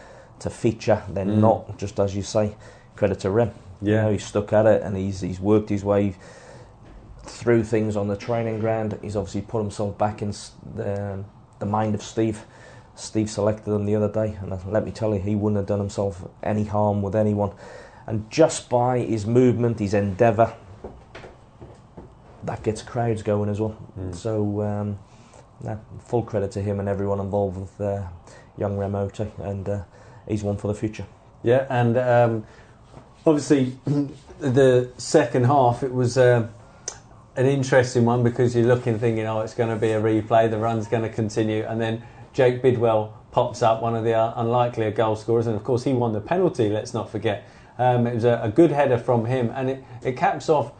[0.40, 1.02] to feature.
[1.08, 1.38] They're mm.
[1.38, 2.56] not just as you say.
[2.96, 3.52] Credit to Rem.
[3.84, 6.14] Yeah, you know, he's stuck at it and he's he's worked his way
[7.22, 8.98] through things on the training ground.
[9.02, 10.30] He's obviously put himself back in
[10.74, 11.24] the
[11.58, 12.44] the mind of Steve.
[12.96, 15.80] Steve selected him the other day, and let me tell you, he wouldn't have done
[15.80, 17.52] himself any harm with anyone.
[18.06, 20.54] And just by his movement, his endeavour,
[22.44, 23.76] that gets crowds going as well.
[23.98, 24.14] Mm.
[24.14, 24.98] So, um,
[25.64, 28.06] yeah, full credit to him and everyone involved with uh,
[28.56, 29.82] young Rem Oteh, and uh,
[30.28, 31.06] he's one for the future.
[31.42, 32.46] Yeah, and um,
[33.26, 33.76] obviously
[34.40, 36.46] the second half it was uh,
[37.36, 40.58] an interesting one because you're looking, thinking, oh, it's going to be a replay, the
[40.58, 44.94] run's going to continue, and then Jake Bidwell pops up, one of the uh, unlikelier
[44.94, 46.68] goal scorers, and of course he won the penalty.
[46.68, 47.48] Let's not forget.
[47.78, 50.72] Um, it was a, a, good header from him, and it, it caps off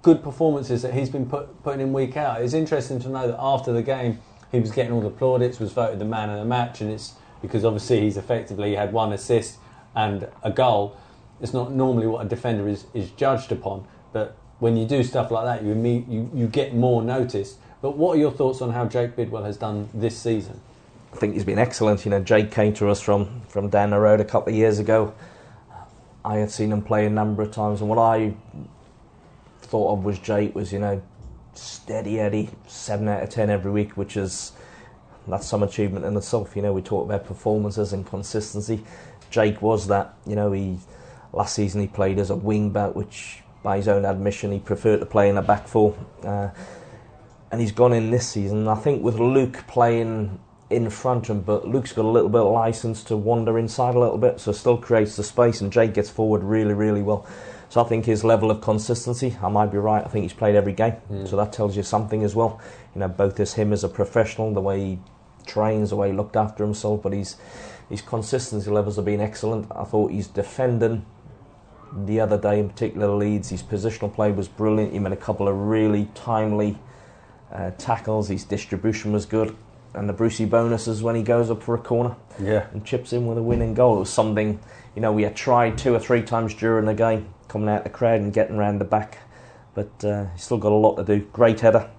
[0.00, 2.40] good performances that he's been put, putting in week out.
[2.40, 5.72] It's interesting to know that after the game, he was getting all the plaudits, was
[5.72, 9.58] voted the man of the match, and it's because obviously he's effectively had one assist
[9.94, 10.96] and a goal.
[11.42, 15.30] It's not normally what a defender is, is judged upon, but when you do stuff
[15.30, 15.74] like that, you,
[16.08, 17.56] you, you get more notice.
[17.82, 20.60] But what are your thoughts on how Jake Bidwell has done this season?
[21.12, 22.04] I think he's been excellent.
[22.04, 24.78] You know, Jake came to us from, from down the road a couple of years
[24.78, 25.12] ago.
[26.24, 28.34] I had seen him play a number of times, and what I
[29.62, 31.02] thought of was Jake was, you know,
[31.54, 34.52] steady Eddie, 7 out of 10 every week, which is
[35.26, 36.56] that's some achievement in itself.
[36.56, 38.84] You know, we talk about performances and consistency.
[39.30, 40.14] Jake was that.
[40.26, 40.78] You know, he
[41.32, 44.98] last season he played as a wing back, which by his own admission he preferred
[44.98, 45.96] to play in a back four.
[46.22, 46.48] Uh,
[47.50, 48.66] and he's gone in this season.
[48.66, 50.40] I think with Luke playing
[50.70, 53.94] in front of him, but Luke's got a little bit of license to wander inside
[53.94, 57.26] a little bit, so still creates the space, and Jake gets forward really, really well.
[57.68, 60.04] So I think his level of consistency, I might be right.
[60.04, 61.28] I think he's played every game, mm.
[61.28, 62.60] so that tells you something as well.
[62.94, 64.98] You know, both as him as a professional, the way he
[65.46, 67.36] trains, the way he looked after himself, but his
[67.88, 69.66] his consistency levels have been excellent.
[69.70, 71.04] I thought he's defending
[71.94, 74.92] the other day in particular Leeds, his positional play was brilliant.
[74.92, 76.78] He made a couple of really timely
[77.52, 78.28] uh, tackles.
[78.28, 79.54] His distribution was good,
[79.94, 83.26] and the Brucey bonuses when he goes up for a corner, yeah, and chips in
[83.26, 83.96] with a winning goal.
[83.96, 84.58] It was something
[84.94, 87.90] you know we had tried two or three times during the game, coming out the
[87.90, 89.18] crowd and getting round the back,
[89.74, 91.20] but uh, he's still got a lot to do.
[91.32, 91.90] Great header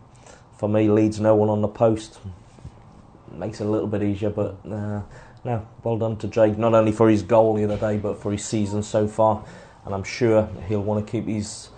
[0.57, 0.89] for me.
[0.89, 2.19] Leads no one on the post.
[3.31, 5.01] Makes it a little bit easier, but uh,
[5.43, 6.57] no, well done to Jake.
[6.57, 9.43] Not only for his goal the other day, but for his season so far.
[9.85, 11.69] And I'm sure he'll want to keep his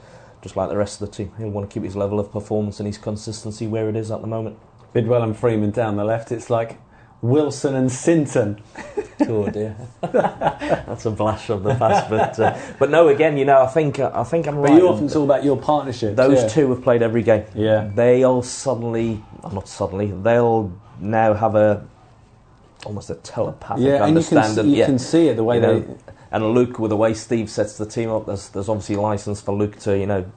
[0.42, 1.32] just like the rest of the team.
[1.40, 4.22] He'll want to keep his level of performance and his consistency where it is at
[4.22, 4.60] the moment.
[4.94, 6.32] Bidwell and Freeman down the left.
[6.32, 6.78] It's like
[7.22, 8.62] Wilson and Sinton.
[9.28, 12.10] oh dear, that's a blast from the past.
[12.10, 14.78] But uh, but no, again, you know, I think uh, I think I'm but right.
[14.78, 16.16] you often talk about your partnership.
[16.16, 16.48] Those yeah.
[16.48, 17.46] two have played every game.
[17.56, 21.88] Yeah, they'll suddenly, not suddenly, they'll now have a
[22.86, 24.46] almost a telepathic yeah, understanding.
[24.46, 24.86] And you, can, you yeah.
[24.86, 26.14] can see it the way you they.
[26.36, 29.54] And Luke, with the way Steve sets the team up, there's there's obviously license for
[29.54, 30.30] Luke to you know.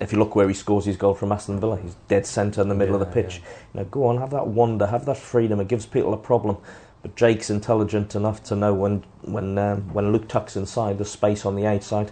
[0.00, 2.68] If you look where he scores his goal from Aston Villa, he's dead centre in
[2.68, 3.38] the middle yeah, of the pitch.
[3.38, 3.50] Yeah.
[3.72, 5.60] You know, go on, have that wonder, have that freedom.
[5.60, 6.56] It gives people a problem.
[7.00, 11.46] But Jake's intelligent enough to know when when um, when Luke tucks inside, there's space
[11.46, 12.10] on the outside.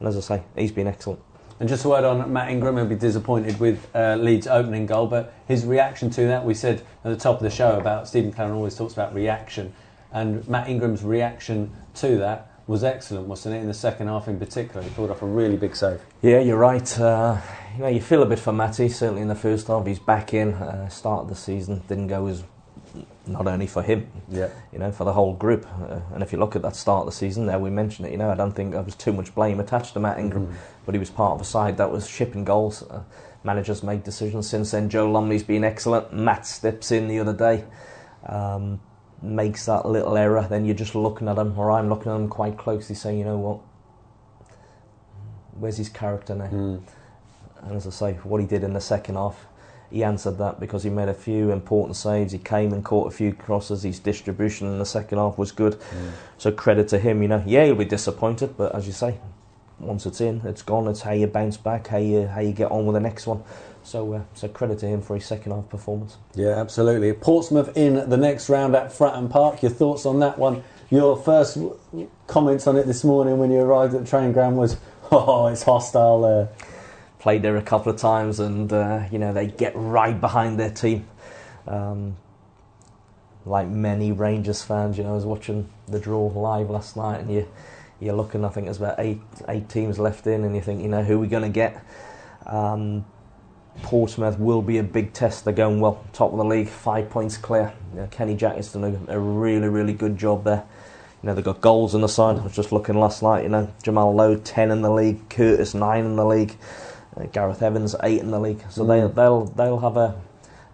[0.00, 1.20] And as I say, he's been excellent.
[1.60, 5.06] And just a word on Matt Ingram, he'll be disappointed with uh, Leeds' opening goal,
[5.06, 8.24] but his reaction to that, we said at the top of the show about Steve
[8.24, 9.72] McClaren always talks about reaction,
[10.12, 13.58] and Matt Ingram's reaction to that was excellent, wasn't it?
[13.58, 16.00] In the second half, in particular, he pulled off a really big save.
[16.22, 16.98] Yeah, you're right.
[16.98, 17.38] Uh,
[17.76, 18.88] you know, you feel a bit for Matty.
[18.88, 20.54] Certainly in the first half, he's back in.
[20.54, 22.42] Uh, start of the season didn't go as
[23.26, 25.66] not only for him, yeah, you know, for the whole group.
[25.82, 28.12] Uh, and if you look at that start of the season, there we mentioned it.
[28.12, 30.56] You know, I don't think there was too much blame attached to Matt Ingram, mm-hmm.
[30.86, 32.82] but he was part of a side that was shipping goals.
[32.82, 33.02] Uh,
[33.42, 34.48] managers make decisions.
[34.48, 36.12] Since then, Joe Lumley's been excellent.
[36.12, 37.64] Matt steps in the other day.
[38.26, 38.80] Um,
[39.22, 42.28] makes that little error, then you're just looking at him, or I'm looking at him
[42.28, 43.60] quite closely, saying, you know what,
[45.58, 46.48] where's his character now?
[46.48, 46.82] Mm.
[47.62, 49.46] And as I say, what he did in the second half,
[49.90, 52.32] he answered that because he made a few important saves.
[52.32, 53.84] He came and caught a few crosses.
[53.84, 55.74] His distribution in the second half was good.
[55.74, 56.10] Mm.
[56.36, 57.22] So credit to him.
[57.22, 59.18] You know, yeah, he'll be disappointed, but as you say,
[59.78, 60.88] once it's in, it's gone.
[60.88, 63.44] It's how you bounce back, how you how you get on with the next one.
[63.84, 66.16] So, uh, so credit to him for his second half performance.
[66.34, 67.12] Yeah, absolutely.
[67.12, 69.62] Portsmouth in the next round at Fratton Park.
[69.62, 70.64] Your thoughts on that one?
[70.90, 71.58] Your first
[72.26, 74.78] comments on it this morning when you arrived at the training ground was,
[75.12, 76.48] "Oh, it's hostile there."
[77.18, 80.70] Played there a couple of times, and uh, you know they get right behind their
[80.70, 81.06] team.
[81.66, 82.16] Um,
[83.46, 87.30] like many Rangers fans, you know, I was watching the draw live last night, and
[87.30, 87.48] you
[88.00, 88.44] you're looking.
[88.44, 91.16] I think there's about eight eight teams left in, and you think, you know, who
[91.16, 91.84] are we going to get?
[92.46, 93.04] Um,
[93.82, 95.44] Portsmouth will be a big test.
[95.44, 97.72] They're going well, top of the league, five points clear.
[97.92, 100.64] You know, Kenny Jackett's done a, a, really, really good job there.
[101.22, 102.38] You know, they've got goals on the side.
[102.38, 105.74] I was just looking last night, you know, Jamal Lowe, 10 in the league, Curtis,
[105.74, 106.56] 9 in the league,
[107.16, 108.62] uh, Gareth Evans, 8 in the league.
[108.70, 108.88] So mm.
[108.88, 110.20] they, they'll, they'll, have a,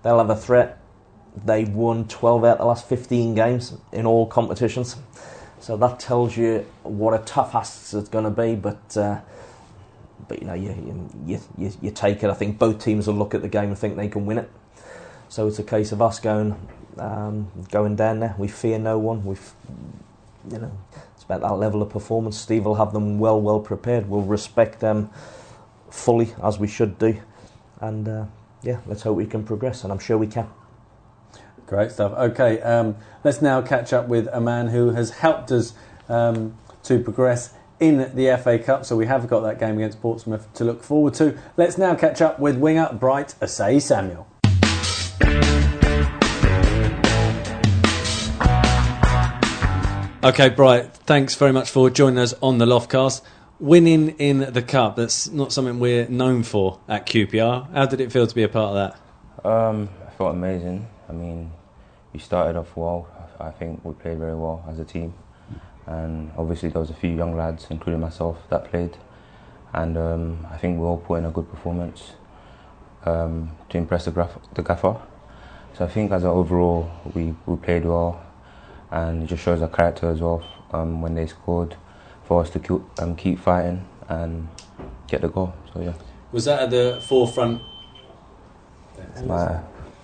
[0.03, 0.79] they'll have a threat.
[1.45, 4.97] They've won 12 out of the last 15 games in all competitions.
[5.61, 8.97] So that tells you what a tough ask it's going to be, but.
[8.97, 9.21] Uh,
[10.29, 12.31] but you know you, you, you, you take it.
[12.31, 14.51] I think both teams will look at the game and think they can win it.
[15.29, 16.57] So it's a case of us going
[16.99, 18.35] um, going down there.
[18.39, 19.25] We fear no one.
[19.25, 19.37] We,
[20.51, 20.73] you know,
[21.15, 22.39] it's about that level of performance.
[22.39, 24.09] Steve will have them well well prepared.
[24.09, 25.11] We'll respect them
[25.91, 27.21] fully as we should do,
[27.81, 28.25] and uh,
[28.63, 30.49] yeah, let's hope we can progress, and I'm sure we can.
[31.67, 32.13] Great stuff.
[32.13, 35.73] Okay, um, let's now catch up with a man who has helped us
[36.09, 40.53] um, to progress in the FA Cup, so we have got that game against Portsmouth
[40.55, 41.37] to look forward to.
[41.57, 44.27] Let's now catch up with winger Bright Osayi-Samuel.
[50.23, 53.23] Okay, Bright, thanks very much for joining us on the Loftcast.
[53.59, 57.73] Winning in the Cup, that's not something we're known for at QPR.
[57.73, 58.95] How did it feel to be a part of
[59.43, 59.49] that?
[59.51, 60.87] Um, I felt amazing.
[61.09, 61.51] I mean,
[62.13, 63.09] we started off well.
[63.39, 65.15] I think we played very well as a team
[65.91, 68.97] and obviously there was a few young lads, including myself, that played,
[69.73, 72.13] and um, I think we all put in a good performance
[73.05, 74.97] um, to impress the, graf- the gaffer.
[75.77, 78.25] So I think as an overall, we, we played well,
[78.91, 80.45] and it just shows our character as well.
[80.73, 81.77] Um, when they scored,
[82.25, 84.49] for us to keep, um, keep fighting and
[85.09, 85.53] get the goal.
[85.75, 85.95] So yeah,
[86.31, 87.63] Was that at the forefront?
[88.97, 89.23] it's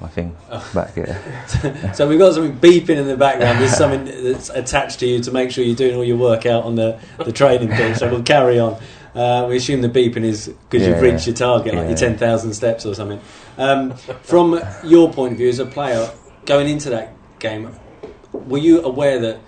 [0.00, 0.36] my thing
[0.74, 1.20] back here.
[1.94, 3.60] So we've got something beeping in the background.
[3.60, 6.64] There's something that's attached to you to make sure you're doing all your work out
[6.64, 7.96] on the, the training pitch.
[7.98, 8.78] So we'll carry on.
[9.14, 11.88] Uh, we assume the beeping is because you've Yeah, reached your target, like yeah.
[11.88, 13.20] your 10,000 steps or something.
[13.56, 13.92] Um,
[14.22, 16.10] from your point of view as a player,
[16.44, 17.70] going into that game,
[18.32, 19.38] were you aware that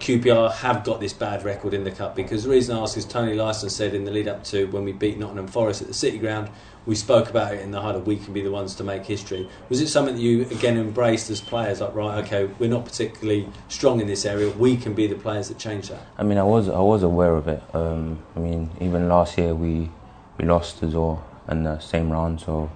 [0.00, 2.16] QPR have got this bad record in the cup?
[2.16, 4.84] Because the reason I ask is Toni Leistner said in the lead up to when
[4.84, 6.48] we beat Nottingham Forest at the City Ground,
[6.88, 8.00] we spoke about it in the huddle.
[8.00, 9.46] We can be the ones to make history.
[9.68, 11.82] Was it something that you again embraced as players?
[11.82, 14.48] Like, right, okay, we're not particularly strong in this area.
[14.48, 16.00] We can be the players that change that.
[16.16, 17.62] I mean, I was I was aware of it.
[17.74, 19.90] Um, I mean, even last year we
[20.38, 22.70] we lost as well in the same round, so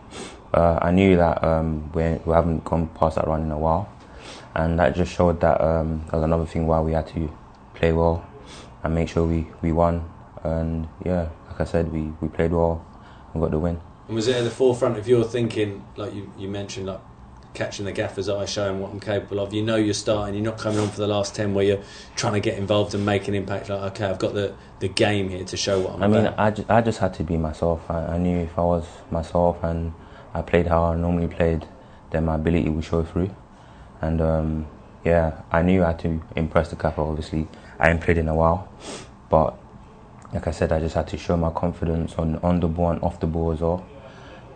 [0.52, 3.90] uh, I knew that um, we, we haven't gone past that round in a while,
[4.54, 7.32] and that just showed that um, that was another thing why we had to
[7.72, 8.26] play well
[8.82, 10.06] and make sure we, we won.
[10.44, 12.84] And yeah, like I said, we, we played well
[13.32, 13.80] and got the win.
[14.06, 17.00] And was it at the forefront of your thinking, like you, you mentioned, like
[17.54, 19.52] catching the gaffer's eye, showing what I'm capable of?
[19.52, 21.82] You know you're starting, you're not coming on for the last 10 where you're
[22.16, 23.68] trying to get involved and make an impact.
[23.68, 26.38] Like, okay, I've got the, the game here to show what I'm I mean, about.
[26.38, 27.88] I, ju- I just had to be myself.
[27.90, 29.92] I, I knew if I was myself and
[30.34, 31.66] I played how I normally played,
[32.10, 33.34] then my ability would show through.
[34.00, 34.66] And um,
[35.04, 37.00] yeah, I knew I had to impress the Kappa.
[37.00, 37.46] Obviously,
[37.78, 38.68] I ain't played in a while,
[39.28, 39.56] but
[40.32, 43.02] like I said, I just had to show my confidence on on the ball and
[43.02, 43.86] off the ball as well.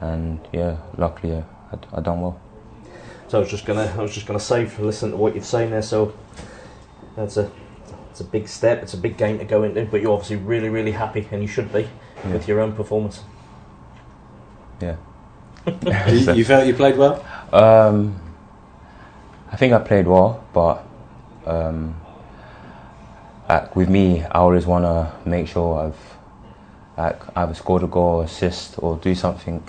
[0.01, 2.40] And yeah, luckily I, I, I done well.
[3.28, 5.70] So I was just gonna, I was just gonna say, listen to what you've saying
[5.70, 5.82] there.
[5.82, 6.14] So
[7.16, 7.51] that's a,
[8.11, 8.82] it's a big step.
[8.82, 11.49] It's a big game to go into, but you're obviously really, really happy, and you
[11.49, 11.88] should be
[12.24, 12.32] Yeah.
[12.32, 13.22] with your own performance.
[14.80, 14.97] Yeah.
[16.09, 17.24] you, you felt you played well?
[17.53, 18.20] Um,
[19.51, 20.86] I think I played well, but
[21.47, 21.97] um,
[23.49, 26.16] like with me, I always want to make sure I've
[26.97, 29.62] like either scored a goal, assist, or do something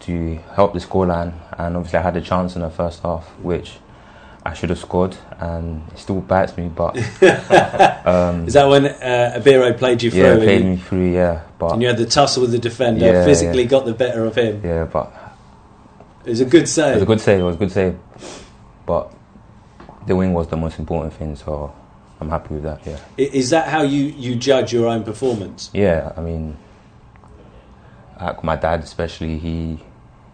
[0.00, 1.32] to help the scoreline.
[1.58, 3.78] And obviously, I had a chance in the first half, which
[4.44, 6.68] I should have scored, and it still bites me.
[6.68, 6.96] But
[8.06, 11.12] um, Is that when uh, Ebere played you through yeah, played me through.
[11.12, 13.68] Yeah, but and you had the tussle with the defender, Yeah, physically yeah.
[13.68, 14.62] got the better of him?
[14.64, 15.12] yeah, but
[16.24, 16.92] It was a good save.
[16.92, 17.40] It was a good save.
[17.40, 17.98] It was a good save,
[18.86, 19.12] but
[20.06, 21.36] the win was the most important thing.
[21.36, 21.74] So
[22.20, 22.86] I'm happy with that.
[22.86, 25.70] Yeah, Is that how you, you judge your own performance?
[25.74, 26.12] yeah.
[26.16, 26.56] I mean,
[28.20, 29.78] like my dad especially, he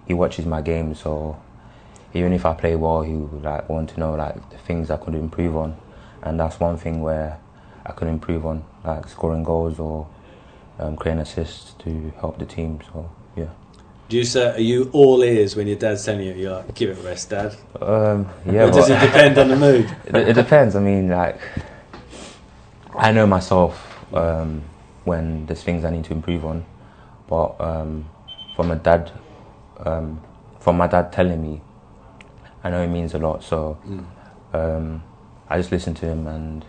[0.06, 1.00] he watches my games.
[1.00, 1.40] So
[2.12, 4.96] even if I play well, he would like want to know like the things I
[4.96, 5.76] could improve on,
[6.22, 7.38] and that's one thing where
[7.84, 10.06] I could improve on, like scoring goals or
[10.78, 12.80] um, creating assists to help the team.
[12.92, 13.48] So yeah.
[14.08, 16.90] Do you say, are you all ears when your dad's telling you, you're like, give
[16.90, 17.56] it a rest, dad?
[17.80, 19.96] Um, yeah, or does it depend on the mood?
[20.04, 20.76] it, it depends.
[20.76, 21.40] I mean, like,
[22.94, 24.62] I know myself um,
[25.04, 26.66] when there's things I need to improve on,
[27.28, 28.04] but um,
[28.54, 29.10] from a dad,
[29.80, 30.20] um,
[30.60, 31.60] from my dad telling me,
[32.62, 33.42] I know it means a lot.
[33.42, 34.04] So Mm.
[34.54, 35.02] um,
[35.48, 36.64] I just listen to him, and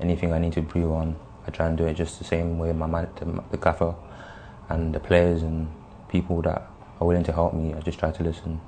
[0.00, 2.72] anything I need to improve on, I try and do it just the same way
[2.72, 3.94] my man, the, the gaffer,
[4.68, 5.68] and the players and
[6.08, 6.62] people that
[7.00, 7.74] are willing to help me.
[7.74, 8.60] I just try to listen.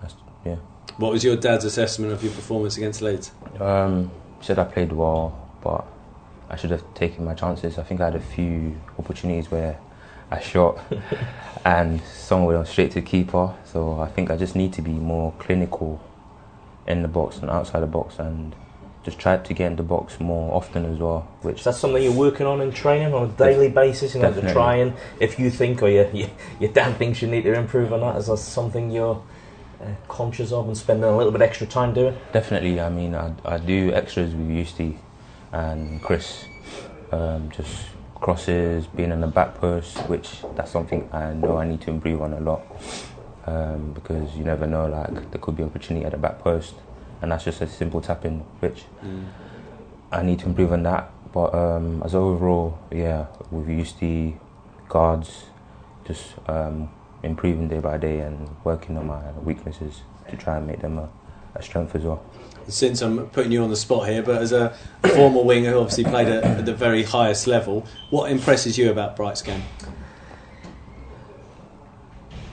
[0.00, 0.14] That's,
[0.44, 0.56] yeah.
[0.96, 3.32] What was your dad's assessment of your performance against Leeds?
[3.58, 5.84] Um, he said I played well, but
[6.48, 7.78] I should have taken my chances.
[7.78, 9.78] I think I had a few opportunities where
[10.30, 10.78] I shot
[11.64, 13.54] and someone went straight to the keeper.
[13.64, 16.00] So I think I just need to be more clinical
[16.86, 18.54] in the box and outside the box and
[19.02, 21.26] just try to get in the box more often as well.
[21.42, 24.14] Which Is that something you're working on in training on a daily basis?
[24.14, 26.28] You know, to try and if you think or your your,
[26.60, 29.22] your dad thinks you need to improve on that, is that something you're
[29.80, 32.16] uh, conscious of and spending a little bit extra time doing?
[32.32, 32.80] Definitely.
[32.80, 34.98] I mean, I, I do extras with Eusti
[35.52, 36.44] and Chris.
[37.10, 37.86] Um, just
[38.20, 42.22] crosses, being in the back post, which that's something I know I need to improve
[42.22, 42.62] on a lot.
[43.46, 46.74] Um, because you never know, like there could be an opportunity at the back post,
[47.22, 48.84] and that's just a simple tap in, which
[50.12, 51.10] I need to improve on that.
[51.32, 54.38] But um, as overall, yeah, with Eusti,
[54.88, 55.44] guards,
[56.04, 56.90] just um,
[57.22, 61.08] improving day by day and working on my weaknesses to try and make them a,
[61.54, 62.22] a strength as well.
[62.68, 66.04] Since I'm putting you on the spot here, but as a former winger who obviously
[66.04, 69.62] played at, at the very highest level, what impresses you about Bright's game?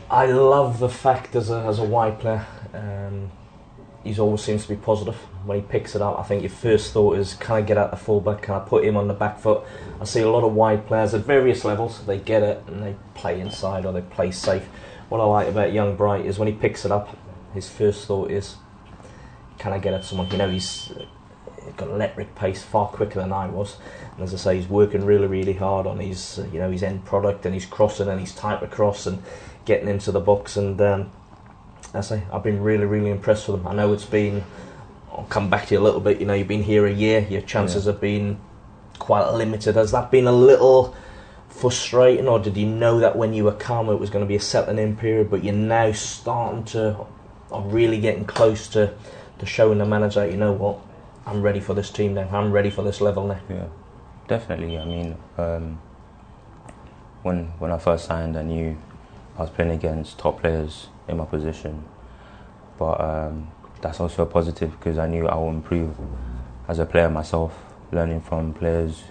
[0.09, 3.31] I love the fact as a, as a wide player, um,
[4.03, 6.17] he always seems to be positive when he picks it up.
[6.17, 8.41] I think your first thought is, can I get out the fullback?
[8.41, 9.63] Can I put him on the back foot?
[9.99, 12.05] I see a lot of wide players at various levels.
[12.05, 14.65] They get it and they play inside or they play safe.
[15.09, 17.17] What I like about young Bright is when he picks it up,
[17.53, 18.55] his first thought is,
[19.57, 20.29] can I get at someone?
[20.31, 20.91] You know, he's
[21.75, 23.77] got electric pace, far quicker than I was.
[24.15, 26.83] And as I say, he's working really, really hard on his, uh, you know, his
[26.83, 29.21] end product and his crossing and his type of cross and
[29.65, 30.57] getting into the box.
[30.57, 31.11] And um,
[31.93, 33.67] as I say, I've been really, really impressed with him.
[33.67, 34.43] I know it's been.
[35.11, 36.19] I'll come back to you a little bit.
[36.19, 37.25] You know, you've been here a year.
[37.29, 37.93] Your chances Yeah.
[37.93, 38.39] have been
[38.99, 39.75] quite limited.
[39.75, 40.95] Has that been a little
[41.49, 44.35] frustrating, or did you know that when you were calm it was going to be
[44.35, 45.29] a settling in period?
[45.29, 46.97] But you're now starting to,
[47.49, 48.93] or really getting close to,
[49.39, 50.79] to showing the manager, you know what,
[51.25, 52.29] I'm ready for this team now.
[52.31, 53.39] I'm ready for this level now.
[53.49, 53.65] Yeah,
[54.27, 54.77] definitely.
[54.77, 55.79] I mean, um,
[57.21, 58.77] when when I first signed, I knew
[59.37, 61.83] I was playing against top players in my position,
[62.77, 63.49] but um,
[63.81, 65.95] that's also a positive because I knew I will improve
[66.67, 67.53] as a player myself,
[67.91, 69.03] learning from players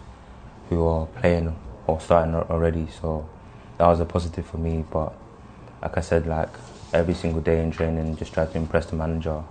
[0.68, 1.54] who are playing
[1.86, 2.88] or starting already.
[3.00, 3.28] So
[3.78, 4.84] that was a positive for me.
[4.90, 5.12] But
[5.82, 6.48] like I said, like
[6.92, 9.42] every single day in training, just try to impress the manager,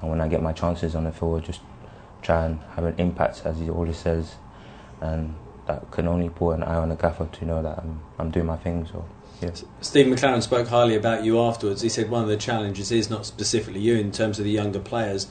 [0.00, 1.60] and when I get my chances on the field, just
[2.22, 4.34] try and have an impact, as he always says,
[5.00, 5.34] and
[5.66, 8.46] that can only put an eye on the gaffer to know that I'm, I'm doing
[8.46, 8.86] my thing.
[8.86, 9.04] So,
[9.40, 9.50] yeah.
[9.80, 11.82] Steve McClaren spoke highly about you afterwards.
[11.82, 14.80] He said one of the challenges is not specifically you in terms of the younger
[14.80, 15.26] players,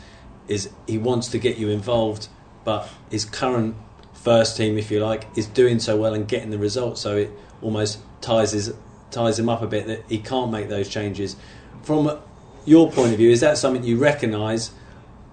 [0.48, 2.28] is he wants to get you involved,
[2.64, 3.76] but his current
[4.14, 7.02] first team, if you like, is doing so well and getting the results.
[7.02, 8.74] So it almost ties his
[9.12, 11.36] ties him up a bit that he can't make those changes.
[11.84, 12.20] From
[12.66, 14.72] your point of view, is that something you recognise?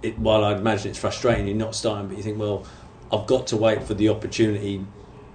[0.03, 2.67] It, while I'd imagine it's frustrating, you're not starting, but you think, well,
[3.13, 4.85] I've got to wait for the opportunity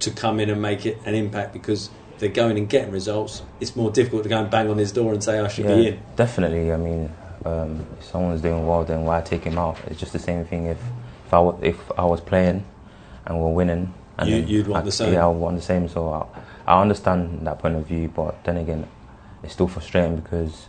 [0.00, 3.42] to come in and make it an impact because they're going and getting results.
[3.60, 5.88] It's more difficult to go and bang on his door and say I should be
[5.88, 6.00] in.
[6.16, 6.72] Definitely.
[6.72, 7.12] I mean,
[7.44, 9.78] um, if someone's doing well, then why take him out?
[9.86, 10.66] It's just the same thing.
[10.66, 10.78] If
[11.26, 12.64] if I, if I was playing
[13.26, 15.12] and we're winning, and you, you'd want I, the same.
[15.12, 15.88] Yeah, I would want the same.
[15.88, 18.88] So I, I understand that point of view, but then again,
[19.42, 20.68] it's still frustrating because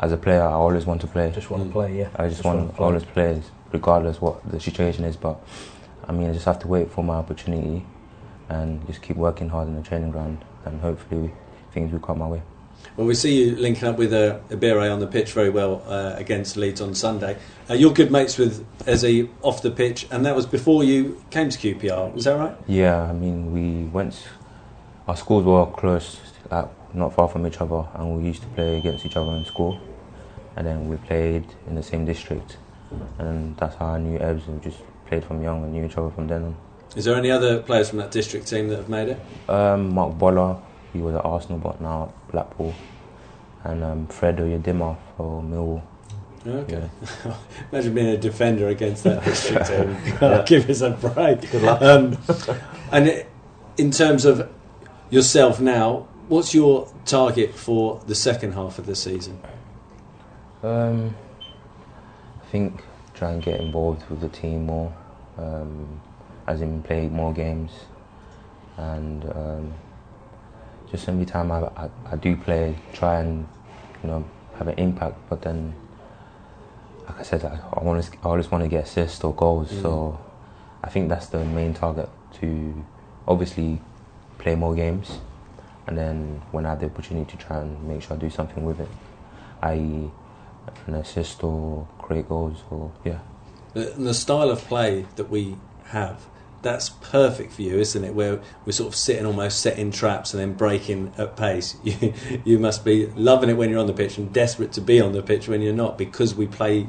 [0.00, 1.30] as a player, I always want to play.
[1.30, 2.08] Just want to play, yeah.
[2.16, 2.86] I just, wanna want to play.
[2.86, 5.16] always play, regardless what the situation is.
[5.16, 5.38] But
[6.08, 7.84] I mean, I just have to wait for my opportunity
[8.48, 11.32] and just keep working hard in the training ground, and hopefully
[11.72, 12.42] things will come my way.
[12.96, 16.14] Well, we see you linking up with uh, Ebere on the pitch very well uh,
[16.16, 17.36] against Leeds on Sunday.
[17.68, 21.50] Uh, you're good mates with Eze off the pitch, and that was before you came
[21.50, 22.14] to QPR.
[22.14, 22.56] Was that right?
[22.66, 24.26] Yeah, I mean, we went.
[25.06, 26.18] Our schools were close,
[26.50, 29.44] like not far from each other, and we used to play against each other in
[29.44, 29.78] school.
[30.56, 32.56] And then we played in the same district,
[33.18, 34.46] and that's how I knew Ebbs.
[34.46, 36.56] We just played from young and knew each other from then on.
[36.96, 39.20] Is there any other players from that district team that have made it?
[39.48, 40.60] Um, Marc Bola,
[40.92, 42.74] he was at Arsenal, but now at Blackpool,
[43.64, 45.82] and um, Fred Onyedinma for Millwall.
[46.46, 46.88] Okay.
[47.72, 49.96] Imagine being a defender against that district team.
[50.20, 51.50] God, Give us a break.
[51.50, 51.82] Good luck.
[51.82, 52.18] Um,
[52.90, 53.24] and
[53.76, 54.50] in terms of
[55.10, 59.40] yourself now, what's your target for the second half of the season?
[60.62, 61.14] Um,
[62.42, 62.82] I think
[63.14, 64.92] try and get involved with the team more,
[65.38, 66.00] um,
[66.46, 67.70] as in play more games,
[68.76, 69.74] and um,
[70.90, 73.48] just every time I, I, I do play, try and
[74.02, 74.24] you know
[74.58, 75.16] have an impact.
[75.30, 75.74] But then,
[77.08, 79.72] like I said, I, I want to, I always want to get assists or goals.
[79.72, 79.82] Mm.
[79.82, 80.20] So
[80.84, 82.84] I think that's the main target to
[83.26, 83.80] obviously
[84.36, 85.20] play more games,
[85.86, 88.62] and then when I have the opportunity to try and make sure I do something
[88.62, 88.88] with it,
[89.62, 90.10] i.e.
[90.86, 93.18] an assist or create goals or yeah.
[93.74, 95.56] The, the style of play that we
[95.86, 96.26] have,
[96.62, 98.14] that's perfect for you, isn't it?
[98.14, 101.76] Where we're sort of sitting almost setting traps and then breaking at pace.
[101.84, 102.12] You,
[102.44, 105.12] you must be loving it when you're on the pitch and desperate to be on
[105.12, 106.88] the pitch when you're not because we play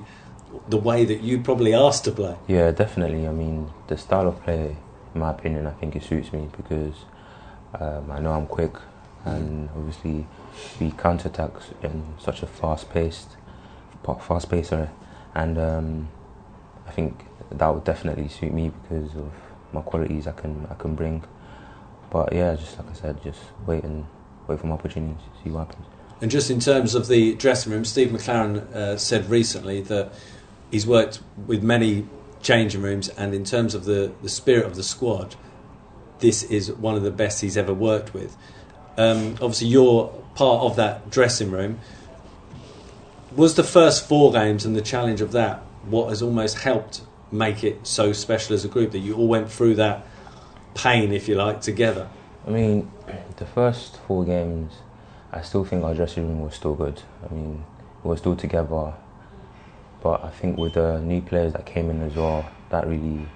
[0.68, 2.36] the way that you probably asked to play.
[2.48, 3.28] Yeah, definitely.
[3.28, 4.76] I mean, the style of play,
[5.14, 6.96] in my opinion, I think it suits me because
[7.80, 8.74] um, I know I'm quick,
[9.26, 10.28] and obviously
[10.80, 11.52] we counter attack
[11.84, 13.38] in such a fast paced,
[14.04, 14.90] fast pacer,
[15.36, 16.10] and um,
[16.88, 19.32] I think that would definitely suit me because of
[19.74, 21.24] my qualities I can I can bring.
[22.10, 24.06] But yeah, just like I said, just wait and
[24.48, 25.86] wait for my opportunity see what happens.
[26.22, 30.14] And just in terms of the dressing room, Steve McClaren uh, said recently that
[30.70, 32.08] he's worked with many
[32.42, 35.36] changing rooms, and in terms of the, the spirit of the squad,
[36.20, 38.38] this is one of the best he's ever worked with.
[38.98, 41.80] Um, obviously, you're part of that dressing room.
[43.36, 47.02] Was the first four games and the challenge of that what has almost helped
[47.32, 50.06] make it so special as a group that you all went through that
[50.76, 52.10] pain, if you like, together?
[52.46, 52.92] I mean,
[53.38, 54.74] the first four games,
[55.32, 57.02] I still think our dressing room was still good.
[57.24, 57.64] I mean,
[58.04, 58.94] we were still together.
[60.02, 63.28] But I think with the new players that came in as well, that really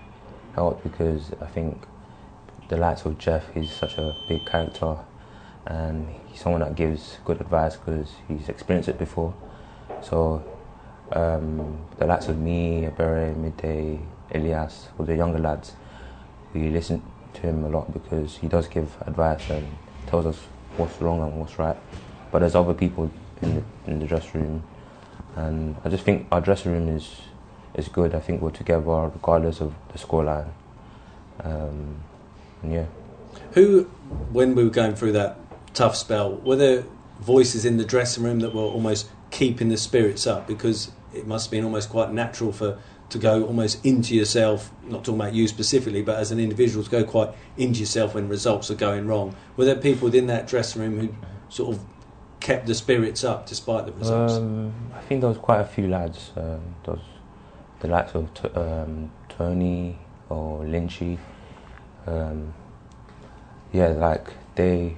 [0.55, 1.85] helped because I think
[2.69, 4.97] the likes of Geoff, he's such a big character
[5.67, 9.33] and he's someone that gives good advice because he's experienced it before.
[10.07, 10.43] So
[11.13, 13.99] um, the likes of me, Ebere, Midday,
[14.33, 15.73] Elias, all the younger lads,
[16.53, 17.01] we listen
[17.33, 19.67] to him a lot because he does give advice and
[20.05, 20.37] tells us
[20.77, 21.77] what's wrong and what's right.
[22.31, 23.09] But there's other people
[23.41, 24.63] in the, in the dressing room,
[25.35, 27.21] and I just think our dressing room is
[27.73, 28.15] is good.
[28.15, 30.49] I think we're together regardless of the scoreline.
[31.43, 31.97] Um,
[32.61, 32.85] and yeah.
[33.51, 33.83] Who,
[34.31, 35.37] when we were going through that
[35.73, 36.85] tough spell, were there
[37.19, 40.47] voices in the dressing room that were almost keeping the spirits up?
[40.47, 45.03] Because it must have been almost quite natural for to go almost into yourself, not
[45.03, 48.71] talking about you specifically, but as an individual to go quite into yourself when results
[48.71, 49.35] are going wrong.
[49.57, 51.15] Were there people within that dressing room who
[51.49, 51.83] sort of
[52.39, 54.33] kept the spirits up despite the results?
[54.33, 56.31] Um, I think there was quite a few lads.
[56.35, 57.03] Um, there was
[57.79, 59.99] the likes of t- um, Tony
[60.29, 61.19] or Lynchy.
[62.07, 62.53] Um,
[63.71, 64.95] yeah, like they,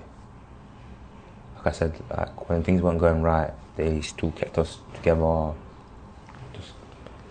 [1.58, 5.54] like I said, like when things weren't going right, they still kept us together.
[6.54, 6.72] Just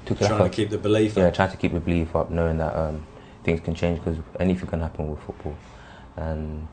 [0.06, 1.34] took Trying like to keep the belief yeah, up.
[1.34, 3.04] trying to keep the belief up, knowing that um,
[3.44, 5.56] things can change because anything can happen with football,
[6.16, 6.66] and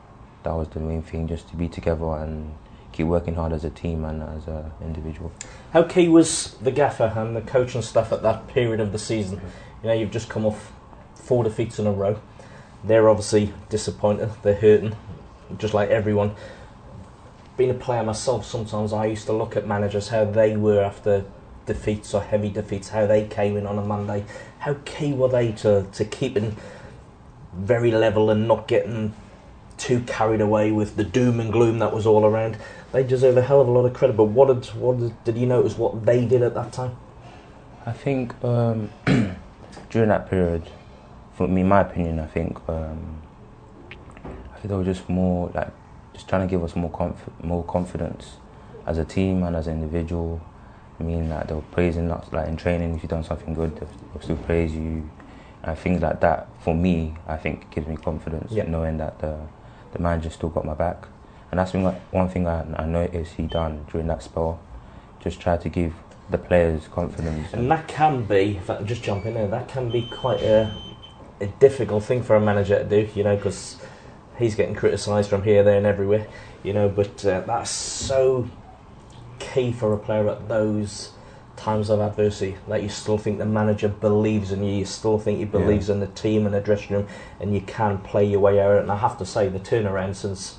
[0.44, 2.54] that was the main thing, just to be together and
[2.92, 5.32] keep working hard as a team and as an individual.
[5.72, 9.40] How key was the gaffer and the coaching staff at that period of the season?
[9.82, 10.72] You know, you've just come off
[11.16, 12.20] four defeats in a row.
[12.84, 14.30] They're obviously disappointed.
[14.42, 14.94] They're hurting,
[15.58, 16.36] just like everyone.
[17.56, 21.24] Being a player myself, sometimes I used to look at managers how they were after
[21.66, 24.24] defeats or heavy defeats, how they came in on a Monday.
[24.60, 26.56] How key were they to to keeping
[27.52, 29.14] very level and not getting
[29.76, 32.56] too carried away with the doom and gloom that was all around?
[32.92, 34.16] They deserve a hell of a lot of credit.
[34.16, 36.96] But what did what did, did you notice what they did at that time?
[37.86, 38.90] I think um,
[39.90, 40.62] during that period,
[41.34, 43.20] for me, my opinion, I think um,
[44.24, 45.70] I think they were just more like
[46.14, 48.36] just trying to give us more conf- more confidence
[48.86, 50.40] as a team and as an individual.
[50.98, 53.76] I mean, like they were praising us, like in training, if you've done something good,
[53.76, 55.10] they'll, still praise you,
[55.64, 56.46] and things like that.
[56.60, 58.64] For me, I think gives me confidence, Yeah.
[58.64, 59.36] knowing that the
[59.92, 61.06] the manager still got my back,
[61.50, 64.60] and that's been like one thing I, I noticed he done during that spell.
[65.20, 65.94] Just try to give
[66.30, 67.52] the players confidence.
[67.52, 70.72] And that can be, if I just jump in there, that can be quite a,
[71.40, 73.76] a difficult thing for a manager to do, you know, because
[74.38, 76.26] he's getting criticised from here, there, and everywhere,
[76.62, 76.88] you know.
[76.88, 78.48] But uh, that's so
[79.38, 81.10] key for a player at those
[81.56, 85.38] times of adversity that you still think the manager believes in you, you still think
[85.38, 87.08] he believes in the team and the dressing room,
[87.40, 88.78] and you can play your way out.
[88.78, 90.58] And I have to say, the turnaround since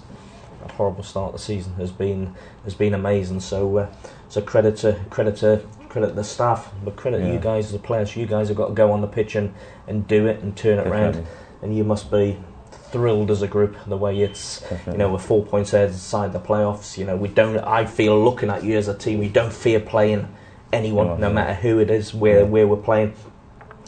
[0.64, 3.40] a horrible start of the season has been has been amazing.
[3.42, 3.88] So, uh,
[4.30, 7.34] so credit to credit to credit the staff, but credit Yeah.
[7.34, 8.16] you guys as the players.
[8.16, 9.54] You guys have got to go on the pitch and,
[9.88, 11.26] and do it and turn it around,
[11.62, 12.38] and you must be
[12.96, 16.40] thrilled as a group the way it's you know, we're four points ahead inside the
[16.40, 16.98] playoffs.
[16.98, 17.58] You know, we don't.
[17.58, 20.34] I feel looking at you as a team, we don't fear playing
[20.72, 22.44] anyone, No, no matter who it is, where Yeah.
[22.44, 23.14] where we're playing.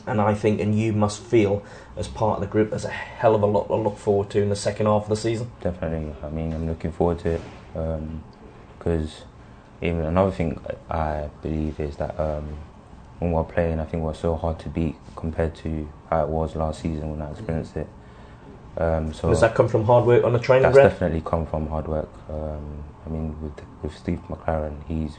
[0.06, 1.64] And I think, and you must feel
[1.96, 4.42] as part of the group, there's a hell of a lot to look forward to
[4.42, 5.52] in the second half of the season.
[5.62, 6.14] Definitely.
[6.22, 7.42] I mean, I'm looking forward to it
[8.78, 9.24] because
[9.82, 12.58] even another thing I believe is that um,
[13.20, 16.56] when we're playing, I think we're so hard to beat compared to how it was
[16.58, 17.88] last season when I experienced it.
[18.78, 20.92] Um, so Does that come from hard work on the training that's ground?
[20.92, 22.10] definitely come from hard work.
[22.30, 25.18] Um, I mean, with with Steve McClaren, he's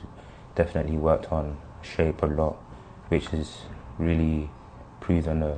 [0.55, 2.57] definitely worked on shape a lot,
[3.09, 3.63] which is
[3.99, 4.49] really
[5.01, 5.57] proven the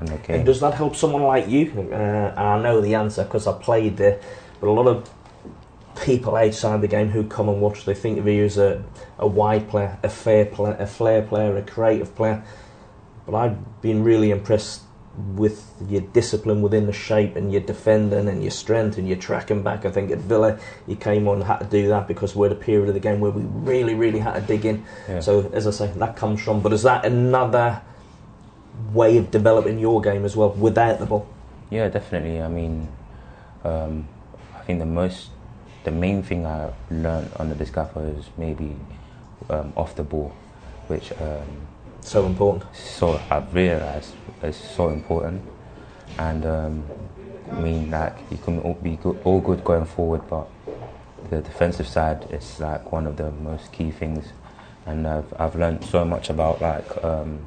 [0.00, 0.36] on the game.
[0.36, 1.72] And does that help someone like you?
[1.90, 4.20] Uh, and I know the answer because I played there,
[4.60, 5.08] but a lot of
[6.02, 8.82] people outside the game who come and watch, they think of you as a,
[9.18, 12.42] a wide player, a fair player, a flair player, a creative player.
[13.26, 14.82] But I've been really impressed
[15.16, 19.62] with your discipline within the shape and your defending and your strength and your tracking
[19.62, 19.84] back.
[19.84, 22.56] I think at Villa you came on had to do that because we're at a
[22.56, 24.84] period of the game where we really, really had to dig in.
[25.08, 25.20] Yeah.
[25.20, 26.62] So as I say, that comes from.
[26.62, 27.82] But is that another
[28.92, 31.28] way of developing your game as well without the ball?
[31.70, 32.40] Yeah, definitely.
[32.40, 32.88] I mean,
[33.64, 34.08] um,
[34.54, 35.28] I think the most,
[35.84, 38.76] the main thing I learned under this gaffer is maybe
[39.50, 40.34] um, off the ball,
[40.88, 41.66] which um,
[42.02, 42.64] So important.
[42.74, 45.40] so I've realised it's so important.
[46.18, 46.84] And um,
[47.50, 50.48] I mean, like you can all be good, all good going forward, but
[51.30, 54.26] the defensive side is like one of the most key things.
[54.84, 57.46] And I've I've learned so much about like um,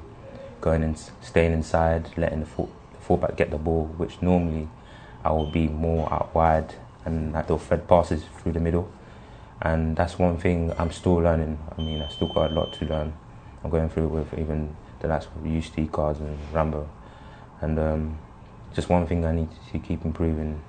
[0.61, 4.69] going and staying inside, letting the full, fullback get the ball, which normally
[5.23, 8.91] I will be more out wide and like they'll thread passes through the middle.
[9.61, 11.59] And that's one thing I'm still learning.
[11.77, 13.13] I mean, I still got a lot to learn.
[13.65, 16.87] I'm going through with even the likes of UST cards and Rambo.
[17.61, 18.19] And um,
[18.75, 20.61] just one thing I need to keep improving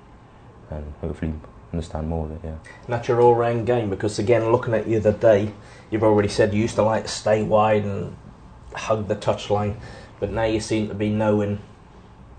[0.71, 1.33] and hopefully
[1.71, 2.39] understand more of it.
[2.43, 2.49] Yeah.
[2.49, 5.53] And that's your all-round game because again, looking at you the day,
[5.91, 8.15] you've already said you used to like to stay wide and
[8.73, 9.75] hug the touchline,
[10.19, 11.59] but now you seem to be knowing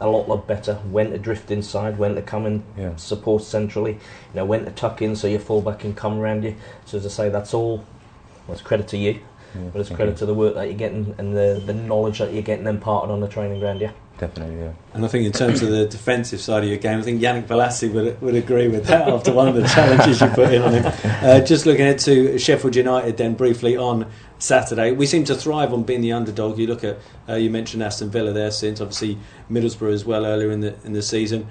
[0.01, 2.97] a lot, lot better when to drift inside, when to come and Yeah.
[2.97, 6.57] support centrally, you know, when to tuck in so your fullback can come around you.
[6.85, 7.85] So as I say, that's all.
[8.49, 9.21] Well, it's credit to you,
[9.55, 10.19] yeah but it's credit you.
[10.19, 13.21] to the work that you're getting and the, the knowledge that you're getting imparted on
[13.21, 13.81] the training ground.
[13.81, 13.93] Yeah.
[14.19, 14.73] Definitely, yeah.
[14.95, 17.47] And I think in terms of the defensive side of your game, I think Yannick
[17.47, 20.75] Bolasie would, would agree with that after one of the challenges you put in on
[20.75, 20.93] him.
[21.19, 24.93] Uh, just looking ahead to Sheffield United then briefly on Saturday.
[24.93, 26.59] We seem to thrive on being the underdog.
[26.59, 29.19] You look at, uh, you mentioned Aston Villa there since, obviously
[29.51, 31.49] Middlesbrough as well earlier in the, in the season.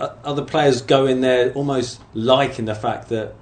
[0.00, 3.34] Uh, other players go in there almost liking the fact that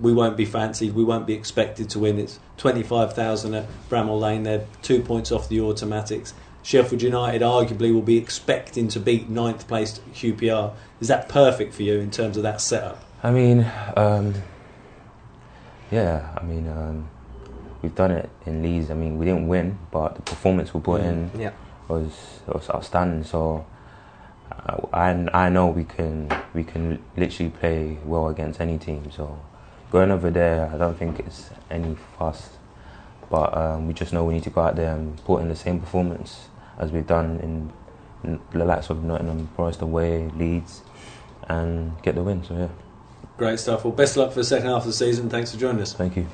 [0.00, 2.18] we won't be fancied, we won't be expected to win.
[2.18, 6.34] It's 25,000 at Bramall Lane, they're two points off the automatics.
[6.62, 10.74] Sheffield United arguably will be expecting to beat ninth placed QPR.
[11.00, 13.02] Is that perfect for you in terms of that setup?
[13.22, 14.34] I mean, um,
[15.90, 17.08] yeah, I mean, um,
[17.82, 18.90] we've done it in Leeds.
[18.90, 21.52] I mean, we didn't win, but the performance we put in Yeah.
[21.88, 22.12] was
[22.46, 23.24] was outstanding.
[23.24, 23.64] So
[24.52, 29.10] uh, I I know we can we can literally play well against any team.
[29.10, 29.38] So
[29.90, 32.50] going over there, I don't think it's any fuss.
[33.30, 35.56] But um, we just know we need to go out there and put in the
[35.56, 37.72] same performance as we've done in,
[38.24, 40.82] in the likes of Nottingham Forest away, Leeds,
[41.48, 42.42] and get the win.
[42.44, 42.68] So yeah,
[43.36, 43.84] Great stuff.
[43.84, 45.30] Well, best of luck for the second half of the season.
[45.30, 45.92] Thanks for joining us.
[45.92, 46.26] thank you.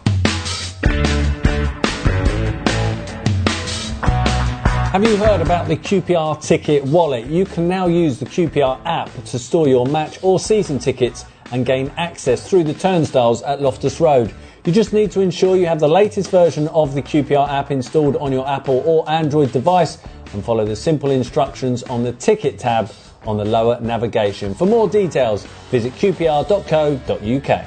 [4.94, 7.26] Have you heard about the QPR Ticket Wallet?
[7.26, 11.66] You can now use the QPR app to store your match or season tickets and
[11.66, 14.34] gain access through the turnstiles at Loftus Road.
[14.64, 18.16] You just need to ensure you have the latest version of the QPR app installed
[18.16, 19.99] on your Apple or Android device
[20.32, 22.90] and follow the simple instructions on the Ticket tab
[23.26, 24.55] on the lower navigation.
[24.55, 27.64] For more details, visit qpr.co.uk.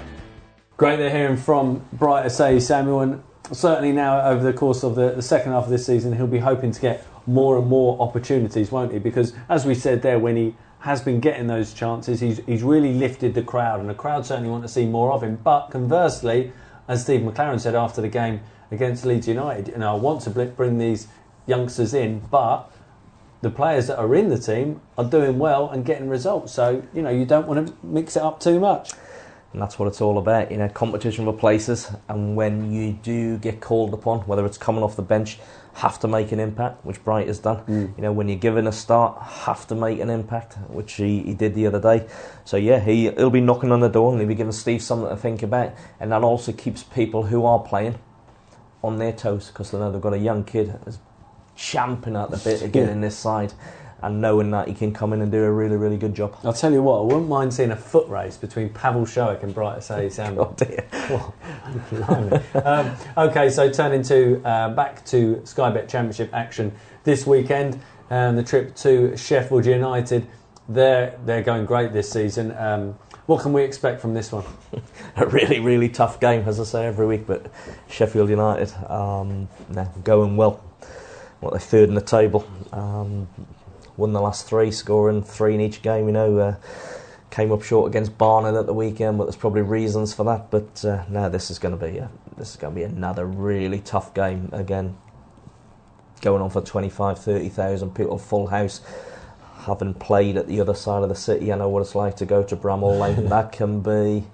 [0.77, 5.21] Great to hearing from Bright Osayi-Samuel, and certainly now over the course of the, the
[5.21, 8.91] second half of this season, he'll be hoping to get more and more opportunities, won't
[8.91, 8.99] he?
[8.99, 12.93] Because as we said there, when he has been getting those chances, he's, he's really
[12.93, 15.39] lifted the crowd, and the crowd certainly want to see more of him.
[15.43, 16.51] But conversely,
[16.87, 20.29] as Steve McClaren said after the game against Leeds United, you know, I want to
[20.29, 21.07] bring these
[21.45, 22.71] youngsters in, but
[23.41, 26.53] the players that are in the team are doing well and getting results.
[26.53, 28.91] So, you know, you don't want to mix it up too much.
[29.53, 31.89] And that's what it's all about, you know, competition for places.
[32.09, 35.39] And when you do get called upon, whether it's coming off the bench,
[35.77, 37.63] have to make an impact, which Bright has done.
[37.65, 37.95] Mm.
[37.97, 41.35] You know, when you're given a start, have to make an impact, which he, he
[41.35, 42.07] did the other day.
[42.45, 45.09] So yeah, he he'll be knocking on the door and he'll be giving Steve something
[45.09, 47.99] to think about, and that also keeps people who are playing
[48.83, 50.97] on their toes because they know they've got a young kid that's
[51.55, 53.53] champing at the bit to get in this side,
[54.01, 56.37] and knowing that he can come in and do a really really good job.
[56.43, 59.53] I'll tell you what, I wouldn't mind seeing a foot race between Pavel Wszołek and
[59.53, 60.37] Bright Say Sam.
[60.39, 60.85] Oh dear.
[62.63, 66.71] Um, okay, so turning to uh, back to Sky Bet Championship action
[67.03, 67.79] this weekend,
[68.09, 70.27] and the trip to Sheffield United.
[70.69, 72.51] They're they're going great this season.
[72.57, 72.95] Um,
[73.27, 74.45] what can we expect from this one?
[75.17, 77.27] a really, really tough game, as I say every week.
[77.27, 77.51] But
[77.89, 79.49] Sheffield United, um,
[80.03, 80.63] going well.
[81.39, 82.47] What they're third in the table.
[82.71, 83.27] Um,
[83.97, 86.05] won the last three, scoring three in each game.
[86.07, 86.55] You know, uh,
[87.29, 90.49] came up short against Barnet at the weekend, but there's probably reasons for that.
[90.49, 93.25] But uh, no, this is going to be a, this is going to be another
[93.25, 94.97] really tough game again.
[96.21, 98.81] Going on for 25, 30,000 people, full house.
[99.65, 102.25] Having played at the other side of the city, I know what it's like to
[102.25, 103.25] go to Bramall Lane.
[103.29, 104.25] that can be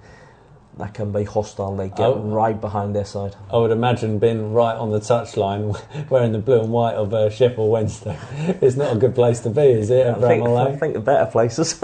[0.78, 1.76] that can be hostile.
[1.76, 2.16] They get Oh.
[2.20, 3.36] right behind their side.
[3.52, 7.30] I would imagine being right on the touchline, wearing the blue and white of uh,
[7.30, 8.18] Sheffield Wednesday.
[8.62, 10.08] It's not a good place to be, is it?
[10.08, 11.78] I think, I think the better places.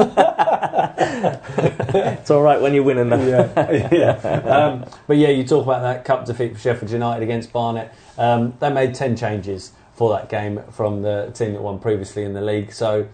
[1.20, 3.26] it's all right when you're winning though.
[3.28, 4.12] yeah, yeah.
[4.46, 7.92] Um, but yeah, you talk about that cup defeat for Sheffield United against Barnet.
[8.18, 12.34] Um, they made ten changes for that game from the team that won previously in
[12.34, 12.72] the league.
[12.72, 13.08] So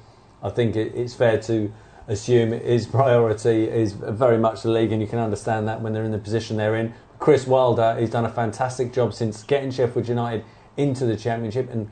[0.43, 1.71] I think it, it's fair to
[2.07, 6.03] assume his priority is very much the league, and you can understand that when they're
[6.03, 6.93] in the position they're in.
[7.19, 10.43] Chris Wilder, he's done a fantastic job since getting Sheffield United
[10.77, 11.89] into the Championship, and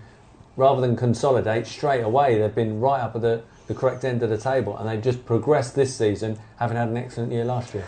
[0.58, 4.30] rather than consolidate straight away, they've been right up at the, the correct end of
[4.30, 7.86] the table, and they've just progressed this season, having had an excellent year last year.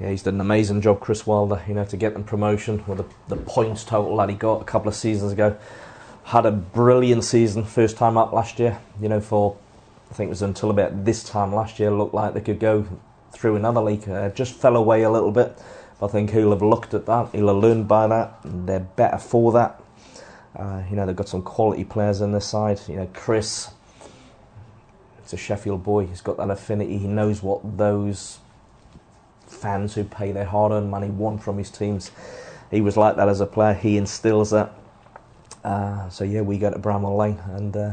[0.00, 1.62] Yeah, he's done an amazing job, Chris Wilder.
[1.68, 4.64] You know, to get them promotion with the, the points total that he got a
[4.64, 5.58] couple of seasons ago.
[6.24, 8.80] Had a brilliant season, first time up last year.
[9.00, 9.58] You know, for
[10.10, 12.86] I think it was until about this time last year, looked like they could go
[13.32, 14.08] through another league.
[14.08, 15.56] Uh, just fell away a little bit.
[16.00, 17.28] But I think he'll have looked at that.
[17.32, 18.38] He'll have learned by that.
[18.44, 19.80] They're better for that.
[20.56, 22.80] Uh, you know, they've got some quality players in this side.
[22.88, 23.70] You know, Chris.
[25.22, 26.06] It's a Sheffield boy.
[26.06, 26.98] He's got that affinity.
[26.98, 28.38] He knows what those
[29.46, 32.10] fans who pay their hard-earned money want from his teams.
[32.70, 33.74] He was like that as a player.
[33.74, 34.72] He instills that.
[35.62, 37.92] Uh, so yeah, we go to Bramall Lane and uh,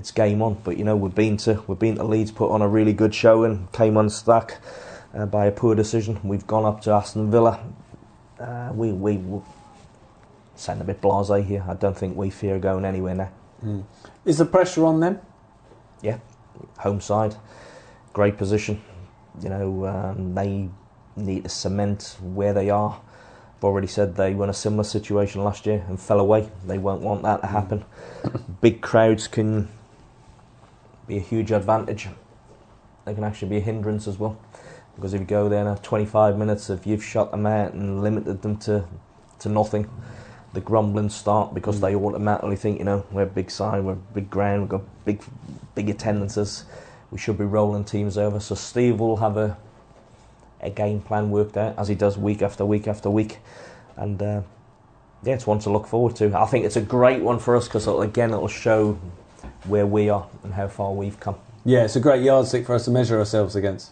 [0.00, 0.54] it's game on.
[0.64, 3.14] But you know, we've been to we've been to Leeds, put on a really good
[3.14, 4.58] show and came unstuck
[5.14, 6.18] uh, by a poor decision.
[6.24, 7.62] We've gone up to Aston Villa.
[8.38, 9.20] Uh, we we
[10.56, 11.64] sound a bit blasé here.
[11.68, 13.30] I don't think we fear going anywhere now.
[13.62, 13.84] Mm.
[14.24, 15.20] Is the pressure on them?
[16.00, 16.18] Yeah,
[16.78, 17.36] home side,
[18.14, 18.80] great position.
[19.42, 20.70] You know, um, they
[21.14, 22.98] need to cement where they are.
[23.58, 26.48] I've already said they were in a similar situation last year and fell away.
[26.66, 27.84] They won't want that to happen.
[28.62, 29.68] Big crowds can
[31.10, 32.08] be a huge advantage.
[33.04, 34.38] They can actually be a hindrance as well.
[34.94, 38.42] Because if you go there now, 25 minutes, if you've shut them out and limited
[38.42, 38.84] them to,
[39.40, 39.90] to nothing,
[40.52, 41.80] the grumblings start because Mm.
[41.80, 44.82] they automatically think, you know, we're a big side, we're a big ground, we've got
[45.04, 45.22] big,
[45.74, 46.64] big attendances.
[47.10, 48.38] We should be rolling teams over.
[48.38, 49.56] So Steve will have a
[50.62, 53.38] a game plan worked out as he does week after week after week,
[53.96, 54.42] and uh,
[55.22, 56.38] yeah, it's one to look forward to.
[56.38, 58.98] I think it's a great one for us because again, it'll show
[59.64, 61.36] where we are and how far we've come.
[61.64, 63.90] Yeah, it's a great yardstick for us to measure ourselves against.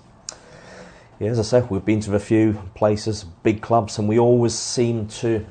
[1.20, 4.55] Yeah, as I said, we've been to a few places, big clubs, and we always
[4.55, 5.44] seem to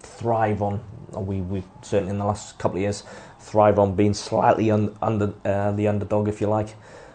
[0.00, 0.80] thrive on.
[1.12, 3.02] We we certainly in the last couple of years
[3.40, 6.74] thrive on being slightly un, under uh, the underdog, if you like.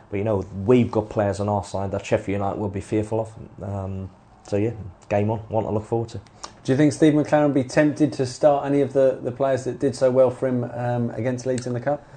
[0.10, 3.22] But you know, we've got players on our side that Sheffield United will be fearful
[3.22, 3.64] of.
[3.64, 4.10] Um,
[4.44, 4.72] so yeah,
[5.10, 6.22] game on, one to look forward to.
[6.64, 9.66] Do you think Steve McClaren would be tempted to start any of the, the players
[9.66, 12.08] that did so well for him um, against Leeds in the Cup?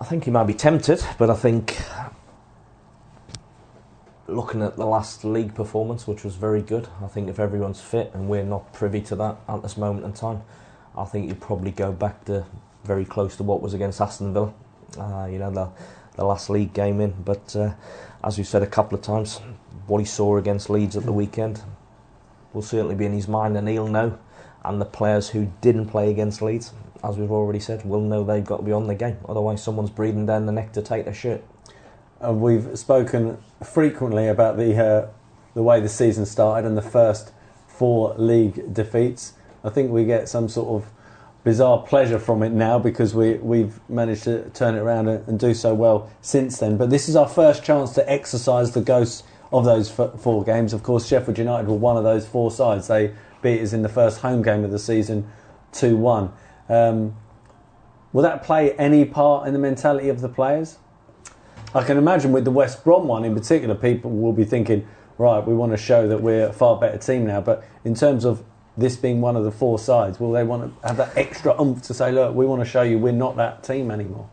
[0.00, 1.76] I think he might be tempted, but I think
[4.28, 8.12] looking at the last league performance, which was very good, I think if everyone's fit
[8.14, 10.42] and we're not privy to that at this moment in time,
[10.96, 12.46] I think you'd probably go back to
[12.84, 14.54] very close to what was against Aston Villa.
[14.96, 15.68] Uh, you know, the
[16.14, 17.14] the last league game in.
[17.24, 17.72] But uh,
[18.22, 19.40] as we've said a couple of times,
[19.88, 21.62] what he saw against Leeds at the weekend
[22.52, 24.18] will certainly be in his mind, and he'll know.
[24.64, 26.72] And the players who didn't play against Leeds,
[27.04, 29.18] as we've already said, will know they've got to be on the game.
[29.28, 31.44] Otherwise, someone's breathing down the neck to take their shirt.
[32.24, 35.08] Uh, we've spoken frequently about the uh,
[35.54, 37.32] the way the season started and the first
[37.66, 39.34] four league defeats.
[39.62, 40.90] I think we get some sort of
[41.44, 45.38] bizarre pleasure from it now because we we've managed to turn it around and, and
[45.38, 46.76] do so well since then.
[46.76, 49.22] But this is our first chance to exercise the ghosts
[49.52, 50.72] of those four games.
[50.72, 52.88] Of course, Sheffield United were one of those four sides.
[52.88, 55.30] They beat us in the first home game of the season,
[55.72, 56.32] two one.
[56.68, 57.16] Um,
[58.12, 60.78] will that play any part in the mentality of the players?
[61.74, 64.86] I can imagine with the West Brom one in particular, people will be thinking,
[65.18, 67.40] right, we want to show that we're a far better team now.
[67.40, 68.42] But in terms of
[68.76, 71.82] this being one of the four sides, will they want to have that extra oomph
[71.82, 74.30] to say, look, we want to show you we're not that team anymore?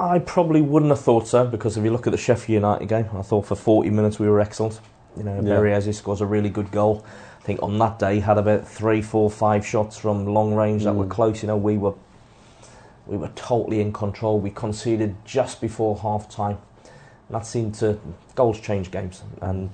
[0.00, 3.06] I probably wouldn't have thought so because if you look at the Sheffield United game,
[3.14, 4.80] I thought for 40 minutes we were excellent.
[5.16, 5.42] You know, Yeah.
[5.56, 7.04] Berriese scores a really good goal.
[7.40, 10.84] I think on that day he had about three, four, five shots from long range
[10.84, 11.10] that were Mm.
[11.10, 11.42] close.
[11.42, 11.94] You know, we were
[13.06, 14.38] we were totally in control.
[14.38, 16.58] We conceded just before half time.
[17.28, 17.98] That seemed to
[18.36, 19.70] goals change games and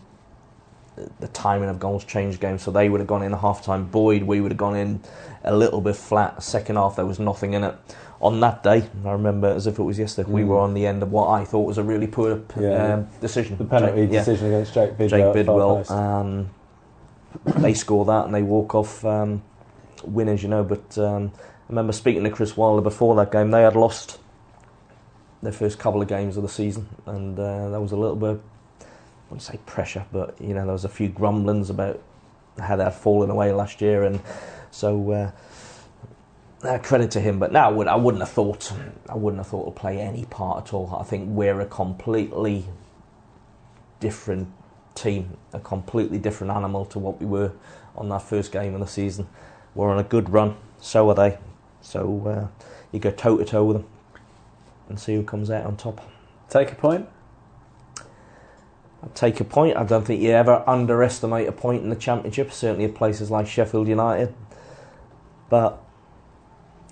[1.20, 2.62] the timing of goals changed games.
[2.62, 3.86] So they would have gone in at half time.
[3.86, 5.01] Boyd, we would have gone in
[5.44, 6.42] a little bit flat.
[6.42, 7.74] Second half, there was nothing in it.
[8.20, 10.47] On that day, I remember as if it was yesterday, we Mm.
[10.49, 12.94] were on the end of what I thought was a really poor Yeah.
[12.94, 13.59] um, decision.
[13.59, 14.18] The penalty Jake- yeah.
[14.20, 15.20] decision against Jake Bidwell.
[15.20, 15.92] Jake Bidwell.
[15.92, 16.51] Um,
[17.59, 19.42] they score that and they walk off um,
[20.05, 20.64] winners, you know.
[20.64, 23.51] But um, I remember speaking to Chris Wilder before that game.
[23.51, 24.18] They had lost
[25.42, 28.40] their first couple of games of the season, and uh, there was a little bit,
[29.27, 32.01] I wouldn't say pressure, but you know, there was a few grumblings about
[32.59, 34.20] how they had fallen away last year, and
[34.70, 35.11] so.
[35.11, 35.31] Uh,
[36.62, 38.72] uh, credit to him, but now I, would, I wouldn't have thought
[39.09, 40.97] I wouldn't have thought it'll play any part at all.
[40.99, 42.64] I think we're a completely
[44.01, 44.49] different
[44.95, 47.53] team, a completely different animal to what we were
[47.95, 49.29] on that first game of the season.
[49.74, 51.39] We're on a good run, so are they.
[51.83, 53.87] So uh, you go toe to toe with them
[54.89, 56.01] and see who comes out on top.
[56.49, 57.09] Take a point.
[59.14, 59.76] Take a point.
[59.76, 63.46] I don't think you ever underestimate a point in the championship, certainly at places like
[63.46, 64.34] Sheffield United.
[65.48, 65.82] But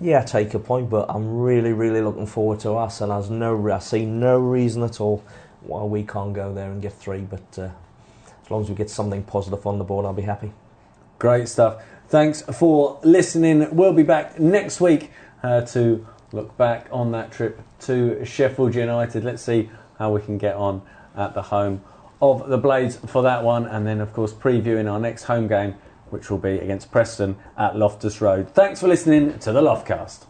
[0.01, 0.91] yeah, take a point.
[0.91, 4.83] But I'm really, really looking forward to us, and there's no, I see no reason
[4.83, 5.25] at all
[5.63, 7.21] why we can't go there and get three.
[7.21, 7.71] But uh,
[8.43, 10.53] as long as we get something positive on the board, I'll be happy.
[11.19, 11.83] Great stuff.
[12.09, 13.75] Thanks for listening.
[13.75, 15.11] We'll be back next week
[15.43, 19.25] uh, to look back on that trip to Sheffield United.
[19.25, 20.83] Let's see how we can get on
[21.17, 21.83] at the home
[22.21, 25.75] of the Blades for that one, and then, of course, previewing our next home game,
[26.11, 28.49] which will be against Preston at Loftus Road.
[28.51, 30.27] Thanks for listening to the Loftcast.